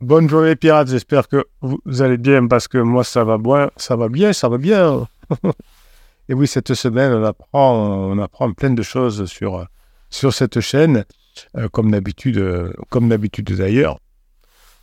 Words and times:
bonne 0.00 0.28
journée 0.28 0.56
pirates, 0.56 0.88
j'espère 0.88 1.28
que 1.28 1.44
vous 1.60 2.02
allez 2.02 2.16
bien 2.16 2.46
parce 2.46 2.68
que 2.68 2.78
moi 2.78 3.04
ça 3.04 3.24
va 3.24 3.38
bien, 3.38 3.70
ça 3.76 3.96
va 3.96 4.08
bien, 4.08 4.32
ça 4.32 4.48
va 4.48 4.58
bien. 4.58 5.08
Et 6.28 6.34
oui, 6.34 6.46
cette 6.48 6.74
semaine, 6.74 7.12
on 7.12 7.24
apprend, 7.24 8.10
on 8.10 8.18
apprend 8.18 8.52
plein 8.52 8.70
de 8.70 8.82
choses 8.82 9.26
sur, 9.26 9.64
sur 10.10 10.34
cette 10.34 10.60
chaîne, 10.60 11.04
euh, 11.56 11.68
comme 11.68 11.92
d'habitude, 11.92 12.72
comme 12.90 13.08
d'habitude 13.08 13.52
d'ailleurs. 13.52 13.98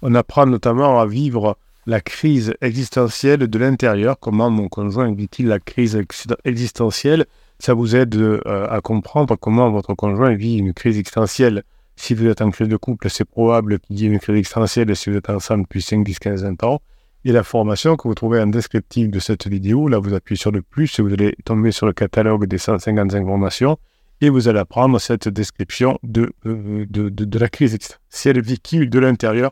On 0.02 0.16
apprend 0.16 0.46
notamment 0.46 1.00
à 1.00 1.06
vivre 1.06 1.58
la 1.86 2.00
crise 2.00 2.54
existentielle 2.62 3.48
de 3.48 3.60
l'intérieur, 3.60 4.18
comment 4.20 4.50
mon 4.50 4.70
conjoint 4.70 5.14
vit-il 5.14 5.48
la 5.48 5.60
crise 5.60 6.02
existentielle? 6.46 7.26
Ça 7.60 7.74
vous 7.74 7.96
aide 7.96 8.16
euh, 8.16 8.68
à 8.70 8.82
comprendre 8.82 9.36
comment 9.36 9.70
votre 9.70 9.94
conjoint 9.94 10.34
vit 10.34 10.58
une 10.58 10.74
crise 10.74 10.98
existentielle 10.98 11.64
si 11.96 12.14
vous 12.14 12.26
êtes 12.28 12.42
en 12.42 12.50
crise 12.50 12.68
de 12.68 12.78
couple, 12.78 13.10
c'est 13.10 13.26
probable 13.26 13.80
qu'il 13.80 14.00
y 14.00 14.06
ait 14.06 14.10
une 14.10 14.20
crise 14.20 14.38
existentielle 14.38 14.96
si 14.96 15.10
vous 15.10 15.18
êtes 15.18 15.30
ensemble 15.30 15.64
depuis 15.64 15.82
5, 15.82 16.04
10, 16.04 16.20
15, 16.20 16.44
20 16.44 16.64
ans. 16.64 16.82
Et 17.26 17.32
la 17.32 17.44
formation 17.44 17.96
que 17.96 18.08
vous 18.08 18.16
trouvez 18.16 18.42
en 18.42 18.48
descriptif 18.48 19.10
de 19.10 19.20
cette 19.20 19.48
vidéo, 19.48 19.88
là 19.88 19.98
vous 19.98 20.14
appuyez 20.14 20.38
sur 20.38 20.52
le 20.52 20.62
plus 20.62 21.00
et 21.00 21.02
vous 21.02 21.14
allez 21.14 21.36
tomber 21.46 21.72
sur 21.72 21.86
le 21.86 21.94
catalogue 21.94 22.46
des 22.48 22.58
155 22.58 23.26
formations 23.26 23.78
et 24.20 24.30
vous 24.30 24.48
allez 24.48 24.60
apprendre 24.60 25.00
cette 25.00 25.30
description 25.30 26.00
de, 26.04 26.34
euh, 26.46 26.86
de, 26.90 27.10
de, 27.10 27.40
la 27.40 27.50
crise 27.50 27.76
existentielle 27.76 28.42
vécue 28.42 28.88
de 28.88 29.00
l'intérieur 29.00 29.52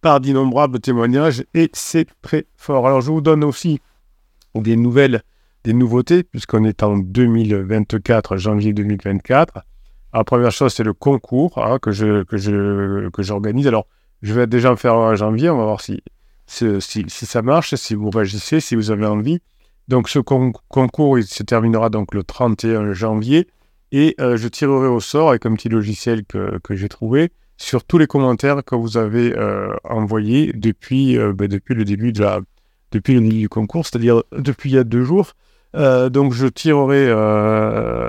par 0.00 0.20
d'innombrables 0.20 0.80
témoignages 0.80 1.44
et 1.54 1.70
c'est 1.74 2.08
très 2.22 2.46
fort. 2.56 2.86
Alors 2.86 3.00
je 3.02 3.10
vous 3.10 3.20
donne 3.20 3.44
aussi 3.44 3.80
des 4.54 4.76
nouvelles, 4.76 5.22
des 5.64 5.72
nouveautés 5.72 6.22
puisqu'on 6.22 6.64
est 6.64 6.82
en 6.82 6.96
2024, 6.96 8.36
janvier 8.38 8.72
2024. 8.72 9.64
La 10.14 10.24
première 10.24 10.50
chose, 10.50 10.72
c'est 10.72 10.84
le 10.84 10.94
concours 10.94 11.58
hein, 11.58 11.78
que 11.80 11.92
je 11.92 12.22
que 12.24 12.36
je 12.36 13.08
que 13.10 13.22
j'organise. 13.22 13.66
Alors, 13.66 13.86
je 14.22 14.32
vais 14.32 14.46
déjà 14.46 14.72
en 14.72 14.76
faire 14.76 14.94
en 14.94 15.14
janvier. 15.14 15.50
On 15.50 15.58
va 15.58 15.64
voir 15.64 15.80
si 15.80 16.02
si, 16.48 17.04
ça 17.08 17.42
marche, 17.42 17.74
si 17.74 17.94
vous 17.94 18.10
réagissez, 18.10 18.60
si 18.60 18.74
vous 18.74 18.90
avez 18.90 19.06
envie. 19.06 19.40
Donc, 19.86 20.08
ce 20.08 20.18
concours, 20.18 21.18
il 21.18 21.24
se 21.24 21.42
terminera 21.42 21.90
donc 21.90 22.14
le 22.14 22.22
31 22.22 22.92
janvier 22.92 23.48
et 23.92 24.14
euh, 24.20 24.36
je 24.36 24.48
tirerai 24.48 24.86
au 24.86 25.00
sort 25.00 25.30
avec 25.30 25.46
un 25.46 25.54
petit 25.54 25.68
logiciel 25.68 26.24
que, 26.24 26.58
que 26.62 26.76
j'ai 26.76 26.88
trouvé 26.88 27.32
sur 27.56 27.84
tous 27.84 27.98
les 27.98 28.06
commentaires 28.06 28.62
que 28.64 28.74
vous 28.74 28.96
avez 28.96 29.34
euh, 29.36 29.74
envoyés 29.84 30.52
depuis 30.54 31.16
euh, 31.18 31.32
ben, 31.32 31.48
depuis 31.48 31.74
le 31.74 31.84
début 31.84 32.12
de 32.12 32.20
la 32.20 32.40
depuis 32.92 33.14
le 33.14 33.20
début 33.20 33.40
du 33.40 33.48
concours, 33.48 33.86
c'est-à-dire 33.86 34.22
depuis 34.32 34.70
il 34.70 34.74
y 34.74 34.78
a 34.78 34.84
deux 34.84 35.04
jours. 35.04 35.32
Euh, 35.76 36.08
donc 36.08 36.32
je 36.32 36.46
tirerai 36.46 37.06
euh, 37.08 38.08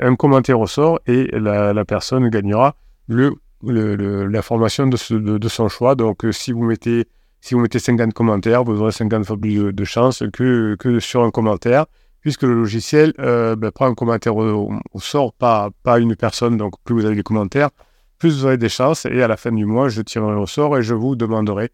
un 0.00 0.16
commentaire 0.16 0.58
au 0.58 0.66
sort 0.66 0.98
et 1.06 1.28
la, 1.32 1.84
personne 1.84 2.28
gagnera 2.28 2.74
le, 3.06 3.34
la 3.62 4.42
formation 4.42 4.86
de, 4.86 5.38
de, 5.38 5.48
son 5.48 5.68
choix. 5.68 5.94
Donc 5.94 6.24
euh, 6.24 6.32
si 6.32 6.52
vous 6.52 6.64
mettez 6.64 7.06
si 7.40 7.54
vous 7.54 7.60
mettez 7.60 7.78
50 7.78 8.12
commentaires, 8.12 8.64
vous 8.64 8.80
aurez 8.80 8.90
50 8.90 9.24
fois 9.24 9.36
plus 9.36 9.72
de 9.72 9.84
chance 9.84 10.24
que, 10.32 10.74
que 10.80 10.98
sur 10.98 11.22
un 11.22 11.30
commentaire, 11.30 11.86
puisque 12.20 12.42
le 12.42 12.54
logiciel 12.54 13.12
ben, 13.18 13.70
prend 13.70 13.86
un 13.86 13.94
commentaire 13.94 14.34
au, 14.36 14.72
sort, 14.96 15.32
pas, 15.32 15.70
pas 15.84 16.00
une 16.00 16.16
personne. 16.16 16.56
Donc 16.56 16.74
plus 16.82 16.94
vous 16.94 17.04
avez 17.04 17.14
des 17.14 17.22
commentaires, 17.22 17.70
plus 18.18 18.38
vous 18.38 18.46
aurez 18.46 18.56
des 18.56 18.68
chances. 18.68 19.06
Et 19.06 19.22
à 19.22 19.28
la 19.28 19.36
fin 19.36 19.52
du 19.52 19.64
mois, 19.64 19.88
je 19.88 20.02
tirerai 20.02 20.34
au 20.34 20.46
sort 20.46 20.76
et 20.76 20.82
je 20.82 20.94
vous 20.94 21.14
demanderai 21.14 21.70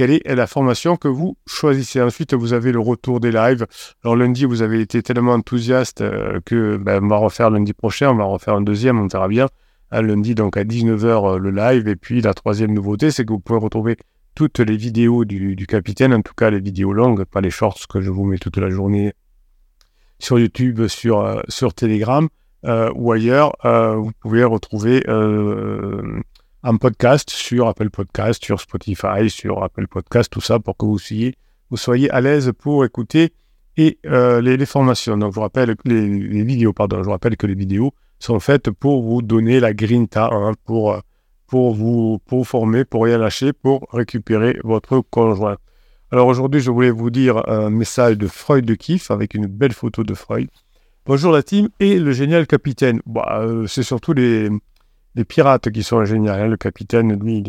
quelle 0.00 0.12
est 0.12 0.34
la 0.34 0.46
formation 0.46 0.96
que 0.96 1.08
vous 1.08 1.36
choisissez. 1.46 2.00
Ensuite, 2.00 2.32
vous 2.32 2.54
avez 2.54 2.72
le 2.72 2.78
retour 2.78 3.20
des 3.20 3.30
lives. 3.30 3.66
Alors 4.02 4.16
lundi, 4.16 4.46
vous 4.46 4.62
avez 4.62 4.80
été 4.80 5.02
tellement 5.02 5.34
enthousiaste 5.34 6.00
euh, 6.00 6.40
que 6.46 6.78
ben, 6.78 7.04
on 7.04 7.08
va 7.08 7.18
refaire 7.18 7.50
lundi 7.50 7.74
prochain, 7.74 8.08
on 8.08 8.14
va 8.14 8.24
refaire 8.24 8.54
un 8.54 8.62
deuxième, 8.62 8.98
on 8.98 9.08
verra 9.08 9.28
bien. 9.28 9.48
Un 9.90 10.00
lundi, 10.00 10.34
donc 10.34 10.56
à 10.56 10.64
19h, 10.64 11.04
euh, 11.04 11.38
le 11.38 11.50
live. 11.50 11.86
Et 11.86 11.96
puis 11.96 12.22
la 12.22 12.32
troisième 12.32 12.72
nouveauté, 12.72 13.10
c'est 13.10 13.26
que 13.26 13.32
vous 13.34 13.40
pouvez 13.40 13.58
retrouver 13.58 13.98
toutes 14.34 14.60
les 14.60 14.78
vidéos 14.78 15.26
du, 15.26 15.66
capitaine, 15.68 16.14
en 16.14 16.22
tout 16.22 16.32
cas 16.34 16.48
les 16.48 16.60
vidéos 16.60 16.94
longues, 16.94 17.24
pas 17.24 17.42
les 17.42 17.50
shorts 17.50 17.86
que 17.86 18.00
je 18.00 18.08
vous 18.08 18.24
mets 18.24 18.38
toute 18.38 18.56
la 18.56 18.70
journée 18.70 19.12
sur 20.18 20.38
YouTube, 20.38 20.86
sur, 20.86 21.20
euh, 21.20 21.42
sur 21.50 21.74
Telegram 21.74 22.26
ou 22.94 23.12
ailleurs. 23.12 23.52
vous 23.64 24.12
pouvez 24.22 24.44
retrouver 24.44 25.02
un 26.62 26.76
podcast 26.76 27.30
sur 27.30 27.68
Apple 27.68 27.90
Podcast, 27.90 28.44
sur 28.44 28.60
Spotify, 28.60 29.30
sur 29.30 29.62
Apple 29.62 29.86
Podcast, 29.86 30.30
tout 30.30 30.40
ça 30.40 30.58
pour 30.58 30.76
que 30.76 30.84
vous 30.84 30.98
soyez, 30.98 32.10
à 32.10 32.20
l'aise 32.20 32.52
pour 32.58 32.84
écouter 32.84 33.32
et 33.76 33.98
euh, 34.06 34.40
les, 34.40 34.66
formations. 34.66 35.16
Donc, 35.16 35.30
je 35.30 35.36
vous 35.36 35.40
rappelle 35.40 35.74
les, 35.84 36.42
vidéos, 36.44 36.72
pardon, 36.72 36.98
je 36.98 37.04
vous 37.04 37.10
rappelle 37.10 37.36
que 37.36 37.46
les 37.46 37.54
vidéos 37.54 37.94
sont 38.18 38.40
faites 38.40 38.70
pour 38.70 39.02
vous 39.02 39.22
donner 39.22 39.58
la 39.60 39.72
grinta, 39.72 40.28
hein, 40.30 40.52
pour, 40.64 41.00
pour, 41.46 41.74
vous, 41.74 42.18
pour 42.26 42.46
former, 42.46 42.84
pour 42.84 43.04
rien 43.04 43.16
lâcher, 43.16 43.54
pour 43.54 43.86
récupérer 43.92 44.58
votre 44.62 45.00
conjoint. 45.00 45.56
Alors 46.10 46.26
aujourd'hui, 46.26 46.60
je 46.60 46.70
voulais 46.70 46.90
vous 46.90 47.08
dire 47.08 47.48
un 47.48 47.70
message 47.70 48.18
de 48.18 48.26
Freud 48.26 48.66
de 48.66 48.74
Kiff 48.74 49.10
avec 49.10 49.34
une 49.34 49.46
belle 49.46 49.72
photo 49.72 50.02
de 50.04 50.12
Freud. 50.12 50.48
Bonjour 51.06 51.32
la 51.32 51.42
team 51.42 51.68
et 51.78 51.98
le 51.98 52.12
génial 52.12 52.46
capitaine. 52.46 53.00
Bah, 53.06 53.40
euh, 53.42 53.66
c'est 53.66 53.82
surtout 53.82 54.12
les, 54.12 54.50
les 55.14 55.24
pirates 55.24 55.70
qui 55.70 55.82
sont 55.82 56.04
géniaux. 56.04 56.32
Hein. 56.32 56.46
Le 56.46 56.56
capitaine, 56.56 57.18
lui, 57.20 57.42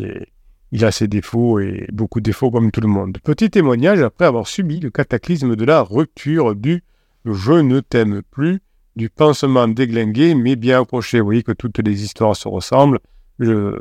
il, 0.72 0.84
a 0.84 0.90
ses 0.90 1.08
défauts 1.08 1.58
et 1.60 1.86
beaucoup 1.92 2.20
de 2.20 2.24
défauts 2.24 2.50
comme 2.50 2.70
tout 2.70 2.80
le 2.80 2.88
monde. 2.88 3.18
Petit 3.22 3.50
témoignage 3.50 4.00
après 4.00 4.24
avoir 4.24 4.46
subi 4.46 4.80
le 4.80 4.90
cataclysme 4.90 5.56
de 5.56 5.64
la 5.64 5.82
rupture 5.82 6.54
du 6.54 6.82
je 7.24 7.52
ne 7.52 7.80
t'aime 7.80 8.22
plus, 8.30 8.60
du 8.96 9.08
pansement 9.08 9.68
déglingué 9.68 10.34
mais 10.34 10.56
bien 10.56 10.80
approché. 10.82 11.20
Vous 11.20 11.26
voyez 11.26 11.42
que 11.42 11.52
toutes 11.52 11.78
les 11.78 12.02
histoires 12.02 12.34
se 12.34 12.48
ressemblent. 12.48 12.98
Je, 13.38 13.78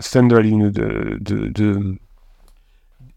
scène 0.00 0.28
de 0.28 0.36
la 0.36 0.42
ligne 0.42 0.70
de, 0.70 1.18
de, 1.20 1.96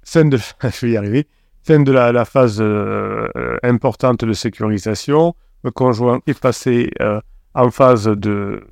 scène 0.04 0.30
de, 0.30 0.38
je 0.64 0.86
vais 0.86 0.92
y 0.94 0.98
arriver, 0.98 1.28
scène 1.64 1.84
de 1.84 1.92
la, 1.92 2.26
phase 2.26 2.58
euh, 2.62 3.58
importante 3.64 4.24
de 4.24 4.34
sécurisation. 4.34 5.36
Le 5.64 5.72
conjoint 5.72 6.22
est 6.28 6.40
passé 6.40 6.92
euh, 7.02 7.20
en 7.54 7.72
phase 7.72 8.06
de 8.06 8.64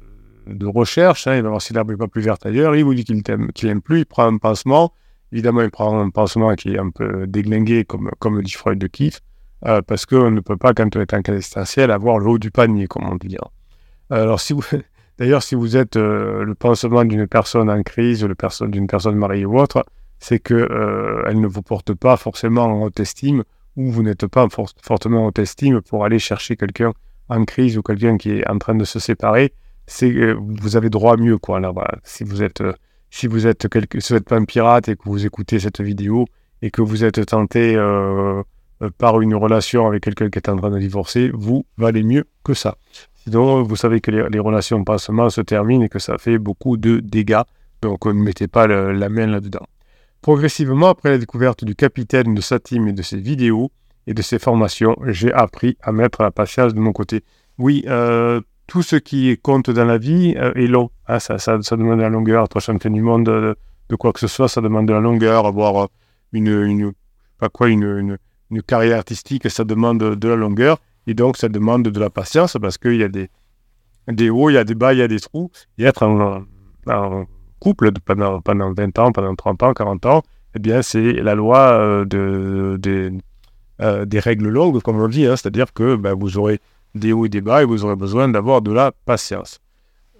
de 0.48 0.66
recherche, 0.66 1.28
hein, 1.28 1.36
il 1.36 1.44
va 1.44 1.50
voir 1.50 1.62
si 1.62 1.74
l'herbe 1.74 1.92
n'est 1.92 1.98
pas 1.98 2.08
plus 2.08 2.22
verte 2.22 2.46
ailleurs, 2.46 2.76
il 2.76 2.84
vous 2.84 2.94
dit 2.94 3.04
qu'il 3.04 3.22
n'aime 3.64 3.82
plus, 3.82 4.00
il 4.00 4.06
prend 4.06 4.26
un 4.26 4.38
pansement, 4.38 4.94
évidemment 5.32 5.62
il 5.62 5.72
prend 5.72 6.00
un 6.00 6.10
pansement 6.10 6.54
qui 6.56 6.74
est 6.74 6.80
un 6.80 6.90
peu 6.90 7.28
déglingué 7.28 7.86
comme, 7.86 8.12
comme 8.20 8.42
dit 8.42 8.54
Freud 8.54 8.80
de 8.80 8.88
Kiff, 8.88 9.22
euh, 9.66 9.82
parce 9.82 10.06
qu'on 10.06 10.32
ne 10.32 10.40
peut 10.42 10.58
pas, 10.58 10.74
quand 10.74 10.96
on 10.96 11.02
est 11.02 11.14
en 11.14 11.22
cas 11.22 11.34
existentiel, 11.34 11.92
avoir 11.92 12.20
le 12.20 12.28
haut 12.28 12.38
du 12.38 12.52
panier, 12.52 12.88
comme 12.88 13.10
on 13.10 13.16
dit. 13.16 13.38
Hein. 13.42 13.48
Alors 14.10 14.40
si 14.40 14.54
vous... 14.54 14.64
D'ailleurs, 15.18 15.44
si 15.44 15.56
vous 15.56 15.78
êtes 15.78 15.96
euh, 15.96 16.44
le 16.44 16.56
pansement 16.56 17.06
d'une 17.06 17.26
personne 17.26 17.70
en 17.70 17.82
crise, 17.84 18.26
ou 18.26 18.36
personne, 18.36 18.70
d'une 18.70 18.86
personne 18.86 19.16
mariée 19.16 19.46
ou 19.46 19.58
autre, 19.58 19.86
c'est 20.20 20.40
qu'elle 20.40 20.68
euh, 20.70 21.34
ne 21.34 21.48
vous 21.48 21.62
porte 21.62 21.94
pas 21.94 22.18
forcément 22.18 22.66
en 22.66 22.84
haute 22.84 23.00
estime, 23.00 23.44
ou 23.78 23.92
vous 23.92 24.04
n'êtes 24.04 24.28
pas 24.28 24.48
fortement 24.82 25.24
en 25.24 25.28
haute 25.28 25.40
estime 25.40 25.82
pour 25.82 26.04
aller 26.04 26.20
chercher 26.20 26.58
quelqu'un 26.58 26.92
en 27.30 27.46
crise 27.46 27.78
ou 27.78 27.82
quelqu'un 27.82 28.18
qui 28.18 28.32
est 28.32 28.50
en 28.50 28.58
train 28.58 28.76
de 28.76 28.84
se 28.84 29.00
séparer 29.00 29.54
c'est 29.88 30.34
vous 30.34 30.76
avez 30.76 30.90
droit 30.90 31.14
à 31.14 31.18
mieux 31.18 31.38
quoi. 31.38 31.60
Là, 31.60 31.74
Si 32.04 32.24
vous 32.24 32.44
êtes 32.44 32.62
euh, 32.62 32.74
si 33.10 33.28
vous 33.28 33.48
êtes 33.48 33.70
quelque, 33.70 34.20
pas 34.20 34.36
un 34.36 34.46
pirate 34.46 34.90
et 34.90 34.96
que 34.96 35.04
vous 35.06 35.26
écoutez 35.26 35.60
cette 35.60 35.80
vidéo 35.82 36.26
et 36.62 36.72
que 36.72 36.82
vous 36.82 37.04
êtes 37.04 37.26
tenté 37.26 37.76
euh, 37.76 38.42
euh, 38.82 38.90
par 38.98 39.22
une 39.22 39.36
relation 39.36 39.88
avec 39.88 40.04
quelqu'un 40.04 40.30
qui 40.30 40.38
est 40.38 40.50
en 40.50 40.58
train 40.58 40.70
de 40.70 40.80
divorcer, 40.80 41.32
vous 41.34 41.66
valez 41.78 42.04
mieux 42.04 42.26
que 42.44 42.54
ça. 42.54 42.76
Sinon, 43.14 43.64
vous 43.64 43.76
savez 43.76 44.02
que 44.02 44.12
les, 44.12 44.40
relations 44.40 44.84
passement 44.84 45.30
se 45.30 45.42
terminent 45.42 45.84
et 45.84 45.90
que 45.90 46.00
ça 46.00 46.18
fait 46.18 46.38
beaucoup 46.38 46.76
de 46.78 47.00
dégâts. 47.00 47.42
Donc, 47.82 48.06
ne 48.06 48.14
mettez 48.14 48.48
pas 48.48 48.68
la 48.68 49.10
main 49.10 49.28
là-dedans. 49.28 49.66
Progressivement, 50.22 50.88
après 50.88 51.12
la 51.12 51.18
découverte 51.20 51.64
du 51.64 51.76
capitaine, 51.76 52.34
de 52.34 52.42
sa 52.42 52.60
team 52.60 52.88
et 52.88 52.94
de 52.94 53.02
ses 53.02 53.18
vidéos 53.18 53.72
et 54.08 54.14
de 54.14 54.22
ses 54.22 54.40
formations, 54.40 54.96
j'ai 55.06 55.32
appris 55.32 55.78
à 55.82 55.92
mettre 55.92 56.22
la 56.22 56.32
patience 56.32 56.74
de 56.74 56.80
mon 56.80 56.94
côté. 56.94 57.24
Oui, 57.58 57.84
euh, 57.88 58.42
tout 58.68 58.82
ce 58.82 58.96
qui 58.96 59.38
compte 59.38 59.70
dans 59.70 59.86
la 59.86 59.98
vie 59.98 60.36
euh, 60.38 60.54
est 60.56 60.68
long. 60.68 60.90
Ah, 61.06 61.20
ça, 61.20 61.38
demande 61.72 61.98
de 61.98 62.04
la 62.04 62.10
longueur. 62.10 62.46
Être 62.46 62.60
champion 62.60 62.90
du 62.90 63.02
monde 63.02 63.26
de, 63.26 63.96
quoi 63.96 64.12
que 64.12 64.20
ce 64.20 64.28
soit, 64.28 64.48
ça 64.48 64.62
demande 64.62 64.88
de 64.88 64.94
la 64.94 65.00
longueur. 65.00 65.46
Avoir 65.46 65.86
euh, 65.86 65.88
une, 66.34 66.92
quoi, 67.54 67.70
une, 67.70 68.18
carrière 68.68 68.98
artistique, 68.98 69.50
ça 69.50 69.64
demande 69.64 70.00
de 70.00 70.28
la 70.28 70.36
longueur. 70.36 70.80
Et 71.08 71.14
donc, 71.14 71.38
ça 71.38 71.50
demande 71.50 71.84
de 71.84 72.00
la 72.00 72.10
patience 72.10 72.58
parce 72.60 72.78
qu'il 72.78 72.96
y 72.96 73.04
a 73.04 73.08
des, 73.08 74.30
hauts, 74.30 74.50
il 74.50 74.54
y 74.54 74.58
a 74.58 74.64
des 74.64 74.76
bas, 74.76 74.94
il 74.94 75.00
y 75.00 75.04
a 75.04 75.08
des 75.08 75.20
trous. 75.20 75.52
Et 75.78 75.84
être 75.84 76.04
en, 76.04 76.46
couple 77.60 77.92
pendant, 78.04 78.42
pendant 78.42 78.74
20 78.74 79.00
ans, 79.00 79.12
pendant 79.12 79.36
30 79.36 79.64
ans, 79.64 79.74
40 79.74 80.06
ans, 80.08 80.24
eh 80.56 80.60
bien, 80.60 80.82
c'est 80.82 81.14
la 81.14 81.36
loi 81.36 81.60
euh, 81.60 82.06
de, 82.06 82.78
des 84.06 84.20
règles 84.20 84.50
longues, 84.50 84.82
comme 84.82 85.00
on 85.00 85.08
dit. 85.08 85.26
Hein. 85.28 85.36
C'est-à-dire 85.36 85.74
que 85.74 85.96
ben, 85.96 86.16
vous 86.16 86.38
aurez 86.38 86.60
des 86.96 87.14
hauts 87.14 87.26
et 87.26 87.30
des 87.30 87.42
bas 87.42 87.62
et 87.62 87.66
vous 87.66 87.86
aurez 87.86 87.96
besoin 87.96 88.28
d'avoir 88.28 88.62
de 88.62 88.72
la 88.72 88.92
patience. 89.06 89.60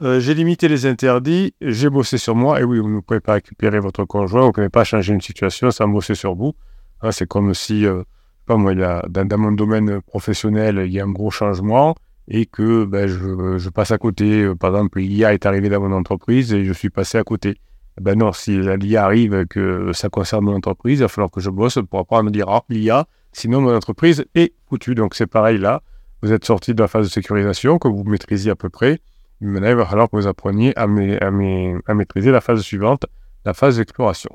Euh, 0.02 0.20
j'ai 0.20 0.34
limité 0.34 0.68
les 0.68 0.86
interdits, 0.86 1.54
j'ai 1.62 1.90
bossé 1.90 2.18
sur 2.18 2.36
moi, 2.36 2.60
et 2.60 2.64
oui, 2.64 2.80
vous 2.80 2.90
ne 2.90 3.00
pouvez 3.00 3.22
pas 3.22 3.34
récupérer 3.34 3.80
votre 3.80 4.04
conjoint, 4.04 4.42
vous 4.42 4.48
ne 4.48 4.52
pouvez 4.52 4.70
pas 4.70 4.84
changer 4.84 5.14
une 5.14 5.22
situation 5.22 5.72
sans 5.72 5.88
bosser 5.88 6.16
sur 6.16 6.36
vous. 6.36 6.54
Hein, 7.02 7.12
c'est 7.12 7.28
comme 7.28 7.54
si, 7.54 7.86
euh, 7.86 8.04
pas 8.46 8.58
moi, 8.58 8.74
il 8.74 8.80
y 8.80 8.84
a, 8.84 9.02
dans, 9.08 9.38
mon 9.38 9.54
domaine 9.54 10.02
professionnel, 10.02 10.84
il 10.86 10.92
y 10.92 11.00
a 11.00 11.06
un 11.06 11.12
gros 11.12 11.32
changement 11.32 11.96
et 12.28 12.46
que 12.46 12.84
ben, 12.84 13.08
je, 13.08 13.70
passe 13.70 13.92
à 13.92 13.98
côté. 13.98 14.44
Euh, 14.44 14.56
par 14.56 14.72
exemple, 14.72 15.00
l'IA 15.00 15.34
est 15.34 15.46
arrivé 15.46 15.70
dans 15.70 15.80
mon 15.80 15.94
entreprise 15.94 16.54
et 16.54 16.66
je 16.66 16.74
suis 16.74 16.90
passé 16.90 17.18
à 17.18 17.24
côté. 17.24 17.56
Ben 18.02 18.18
non, 18.18 18.34
si 18.34 18.60
l'IA 18.60 19.06
arrive 19.06 19.46
que 19.46 19.92
ça 19.94 20.10
concerne 20.10 20.44
mon 20.44 20.56
entreprise, 20.56 21.00
il 21.00 21.04
va 21.04 21.08
falloir 21.08 21.32
que 21.32 21.40
je 21.40 21.50
bosse 21.50 21.80
pour 21.90 22.00
apprendre 22.00 22.28
à 22.28 22.32
dire 22.32 22.50
ah, 22.50 22.64
l'IA, 22.68 23.08
sinon 23.32 23.62
mon 23.62 23.74
entreprise 23.74 24.26
est 24.36 24.54
foutue. 24.68 24.96
Donc 24.96 25.16
c'est 25.16 25.28
pareil 25.28 25.58
là, 25.58 25.82
vous 26.22 26.32
êtes 26.32 26.46
sorti 26.46 26.74
de 26.74 26.82
la 26.82 26.88
phase 26.88 27.08
de 27.08 27.12
sécurisation 27.12 27.78
que 27.78 27.88
vous 27.88 28.04
maîtrisez 28.04 28.50
à 28.50 28.56
peu 28.56 28.70
près. 28.70 29.00
Maintenant, 29.42 29.70
il 29.70 29.76
va 29.76 29.86
falloir 29.86 30.10
que 30.10 30.16
vous 30.16 30.28
appreniez 30.28 30.74
à, 30.78 30.88
maîtriser 30.88 32.32
la 32.32 32.42
phase 32.42 32.62
suivante, 32.62 33.06
la 33.44 33.54
phase 33.54 33.78
d'exploration. 33.78 34.32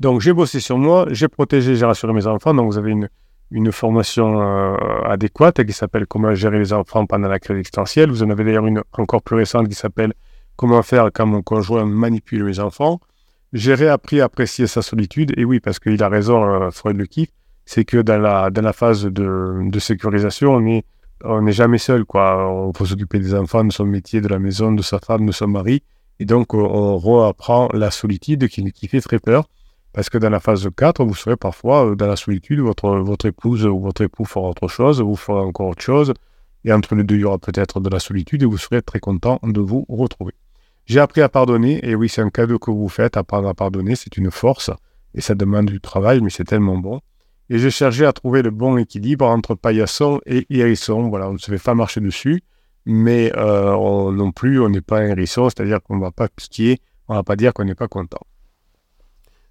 Donc 0.00 0.20
j'ai 0.20 0.32
bossé 0.32 0.60
sur 0.60 0.78
moi, 0.78 1.06
j'ai 1.10 1.28
protégé, 1.28 1.74
j'ai 1.74 1.84
rassuré 1.84 2.12
mes 2.12 2.26
enfants. 2.26 2.54
Donc 2.54 2.70
vous 2.70 2.78
avez 2.78 2.92
une, 2.92 3.08
une 3.50 3.72
formation 3.72 4.40
euh, 4.40 4.76
adéquate 5.04 5.64
qui 5.64 5.72
s'appelle 5.72 6.06
Comment 6.06 6.34
gérer 6.34 6.58
les 6.58 6.72
enfants 6.72 7.06
pendant 7.06 7.28
la 7.28 7.40
crise 7.40 7.58
existentielle. 7.58 8.10
Vous 8.10 8.22
en 8.22 8.30
avez 8.30 8.44
d'ailleurs 8.44 8.66
une 8.66 8.82
encore 8.92 9.22
plus 9.22 9.36
récente 9.36 9.68
qui 9.68 9.74
s'appelle 9.74 10.12
Comment 10.56 10.82
faire 10.82 11.10
quand 11.12 11.26
mon 11.26 11.42
conjoint 11.42 11.84
manipule 11.84 12.44
mes 12.44 12.60
enfants. 12.60 13.00
J'ai 13.52 13.74
réappris 13.74 14.20
à 14.20 14.24
apprécier 14.24 14.66
sa 14.66 14.82
solitude. 14.82 15.32
Et 15.36 15.44
oui, 15.44 15.60
parce 15.60 15.78
qu'il 15.78 16.02
a 16.02 16.08
raison, 16.08 16.44
euh, 16.44 16.70
Freud 16.70 16.96
le 16.96 17.06
kiffe, 17.06 17.30
c'est 17.68 17.84
que 17.84 17.98
dans 17.98 18.18
la, 18.18 18.48
dans 18.48 18.62
la 18.62 18.72
phase 18.72 19.04
de, 19.04 19.68
de 19.68 19.78
sécurisation, 19.78 20.54
on 20.54 20.60
n'est 20.60 20.84
on 21.22 21.42
n'est 21.42 21.52
jamais 21.52 21.76
seul. 21.76 22.06
Quoi. 22.06 22.50
On 22.50 22.72
faut 22.72 22.86
s'occuper 22.86 23.18
des 23.18 23.34
enfants, 23.34 23.62
de 23.62 23.72
son 23.72 23.84
métier, 23.84 24.22
de 24.22 24.28
la 24.28 24.38
maison, 24.38 24.72
de 24.72 24.80
sa 24.80 24.98
femme, 25.00 25.26
de 25.26 25.32
son 25.32 25.48
mari. 25.48 25.82
Et 26.18 26.24
donc, 26.24 26.54
on, 26.54 26.96
reapprend 26.96 27.68
la 27.74 27.90
solitude 27.90 28.48
qui, 28.48 28.72
qui 28.72 28.88
fait 28.88 29.02
très 29.02 29.18
peur. 29.18 29.50
Parce 29.92 30.08
que 30.08 30.16
dans 30.16 30.30
la 30.30 30.40
phase 30.40 30.66
4, 30.74 31.04
vous 31.04 31.14
serez 31.14 31.36
parfois 31.36 31.90
euh, 31.90 31.94
dans 31.94 32.06
la 32.06 32.16
solitude, 32.16 32.60
votre, 32.60 32.88
votre 33.00 33.26
épouse 33.26 33.66
ou 33.66 33.80
votre 33.80 34.02
époux 34.02 34.24
fera 34.24 34.48
autre 34.48 34.68
chose, 34.68 35.02
vous 35.02 35.16
ferez 35.16 35.40
encore 35.40 35.68
autre 35.68 35.82
chose, 35.82 36.14
et 36.64 36.72
entre 36.72 36.94
les 36.94 37.04
deux, 37.04 37.16
il 37.16 37.20
y 37.22 37.24
aura 37.24 37.38
peut-être 37.38 37.80
de 37.80 37.90
la 37.90 37.98
solitude, 37.98 38.42
et 38.42 38.46
vous 38.46 38.58
serez 38.58 38.80
très 38.80 39.00
content 39.00 39.40
de 39.42 39.60
vous 39.60 39.84
retrouver. 39.88 40.32
J'ai 40.86 41.00
appris 41.00 41.20
à 41.20 41.28
pardonner, 41.28 41.80
et 41.82 41.94
oui, 41.94 42.08
c'est 42.08 42.22
un 42.22 42.30
cadeau 42.30 42.58
que 42.58 42.70
vous 42.70 42.88
faites, 42.88 43.16
apprendre 43.16 43.48
à 43.48 43.54
pardonner, 43.54 43.94
c'est 43.96 44.16
une 44.16 44.30
force, 44.30 44.70
et 45.14 45.20
ça 45.20 45.34
demande 45.34 45.66
du 45.66 45.80
travail, 45.80 46.20
mais 46.20 46.30
c'est 46.30 46.44
tellement 46.44 46.76
bon. 46.76 47.00
Et 47.50 47.58
j'ai 47.58 47.70
cherché 47.70 48.04
à 48.04 48.12
trouver 48.12 48.42
le 48.42 48.50
bon 48.50 48.76
équilibre 48.76 49.26
entre 49.26 49.54
paillasson 49.54 50.20
et 50.26 50.46
hérisson. 50.50 51.08
Voilà, 51.08 51.30
on 51.30 51.34
ne 51.34 51.38
se 51.38 51.50
fait 51.50 51.62
pas 51.62 51.74
marcher 51.74 52.00
dessus, 52.00 52.42
mais 52.84 53.32
euh, 53.36 54.12
non 54.12 54.32
plus, 54.32 54.60
on 54.60 54.68
n'est 54.68 54.82
pas 54.82 54.98
un 55.00 55.06
hérisson, 55.06 55.48
c'est-à-dire 55.48 55.82
qu'on 55.82 55.96
ne 55.96 56.02
va 56.02 56.10
pas 56.10 56.28
piquer, 56.28 56.78
on 57.08 57.14
ne 57.14 57.18
va 57.18 57.22
pas 57.22 57.36
dire 57.36 57.54
qu'on 57.54 57.64
n'est 57.64 57.74
pas 57.74 57.88
content. 57.88 58.20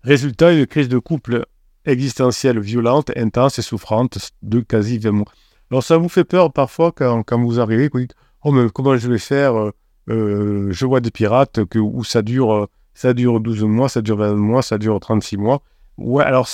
Résultat, 0.04 0.54
une 0.54 0.68
crise 0.68 0.90
de 0.90 1.00
couple 1.00 1.46
existentielle 1.86 2.60
violente, 2.60 3.12
intense 3.16 3.58
et 3.60 3.62
souffrante 3.62 4.32
de 4.44 4.60
quasi 4.60 5.00
20 5.00 5.12
mois. 5.12 5.32
Alors 5.72 5.84
ça 5.84 5.98
vous 5.98 6.10
fait 6.10 6.24
peur 6.24 6.54
parfois 6.54 6.92
quand, 6.92 7.42
vous 7.42 7.60
arrivez, 7.60 7.90
vous 7.92 8.00
dites, 8.00 8.16
oh 8.44 8.52
mais 8.52 8.70
comment 8.70 8.96
je 8.96 9.10
vais 9.10 9.18
faire 9.18 9.56
euh, 9.56 9.72
euh, 10.10 10.68
Je 10.72 10.86
vois 10.86 11.02
des 11.02 11.12
pirates 11.12 11.60
où 11.76 12.04
ça 12.04 12.22
dure, 12.22 12.70
ça 12.94 13.14
dure 13.14 13.40
12 13.40 13.64
mois, 13.64 13.90
ça 13.90 14.02
dure 14.02 14.18
20 14.18 14.36
mois, 14.36 14.62
ça 14.62 14.78
dure 14.78 15.00
36 15.00 15.38
mois. 15.38 15.62
Ouais, 15.98 16.24
alors 16.24 16.48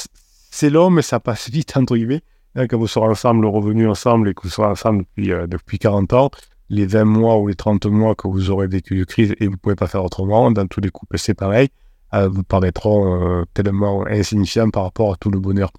c'est 0.56 0.72
mais 0.92 1.02
ça 1.02 1.20
passe 1.20 1.50
vite, 1.50 1.76
entre 1.78 1.96
guillemets. 1.96 2.22
Hein, 2.56 2.68
quand 2.68 2.78
vous 2.78 2.88
serez 2.88 3.08
ensemble, 3.08 3.48
revenu 3.48 3.88
ensemble 3.88 4.30
et 4.30 4.34
que 4.36 4.44
vous 4.44 4.50
serez 4.50 4.68
ensemble 4.68 5.00
depuis, 5.00 5.30
depuis 5.48 5.80
40 5.80 6.14
ans, 6.14 6.30
les 6.70 6.86
20 6.86 7.06
mois 7.06 7.38
ou 7.40 7.48
les 7.48 7.56
30 7.56 7.88
mois 7.88 8.14
que 8.14 8.28
vous 8.28 8.52
aurez 8.52 8.68
vécu 8.68 8.96
de 8.96 9.04
crise 9.04 9.34
et 9.40 9.48
vous 9.48 9.54
ne 9.54 9.58
pouvez 9.58 9.74
pas 9.74 9.88
faire 9.88 10.04
autrement, 10.06 10.52
dans 10.52 10.68
tous 10.68 10.80
les 10.80 10.92
couples 10.92 11.18
c'est 11.18 11.34
pareil. 11.34 11.70
Euh, 12.14 12.30
vous 12.30 12.44
paraîtront 12.44 13.40
euh, 13.40 13.46
tellement 13.56 14.06
insignifiants 14.06 14.70
par 14.70 14.84
rapport 14.84 15.14
à 15.14 15.16
tout 15.16 15.32
le 15.32 15.40
bonheur. 15.40 15.72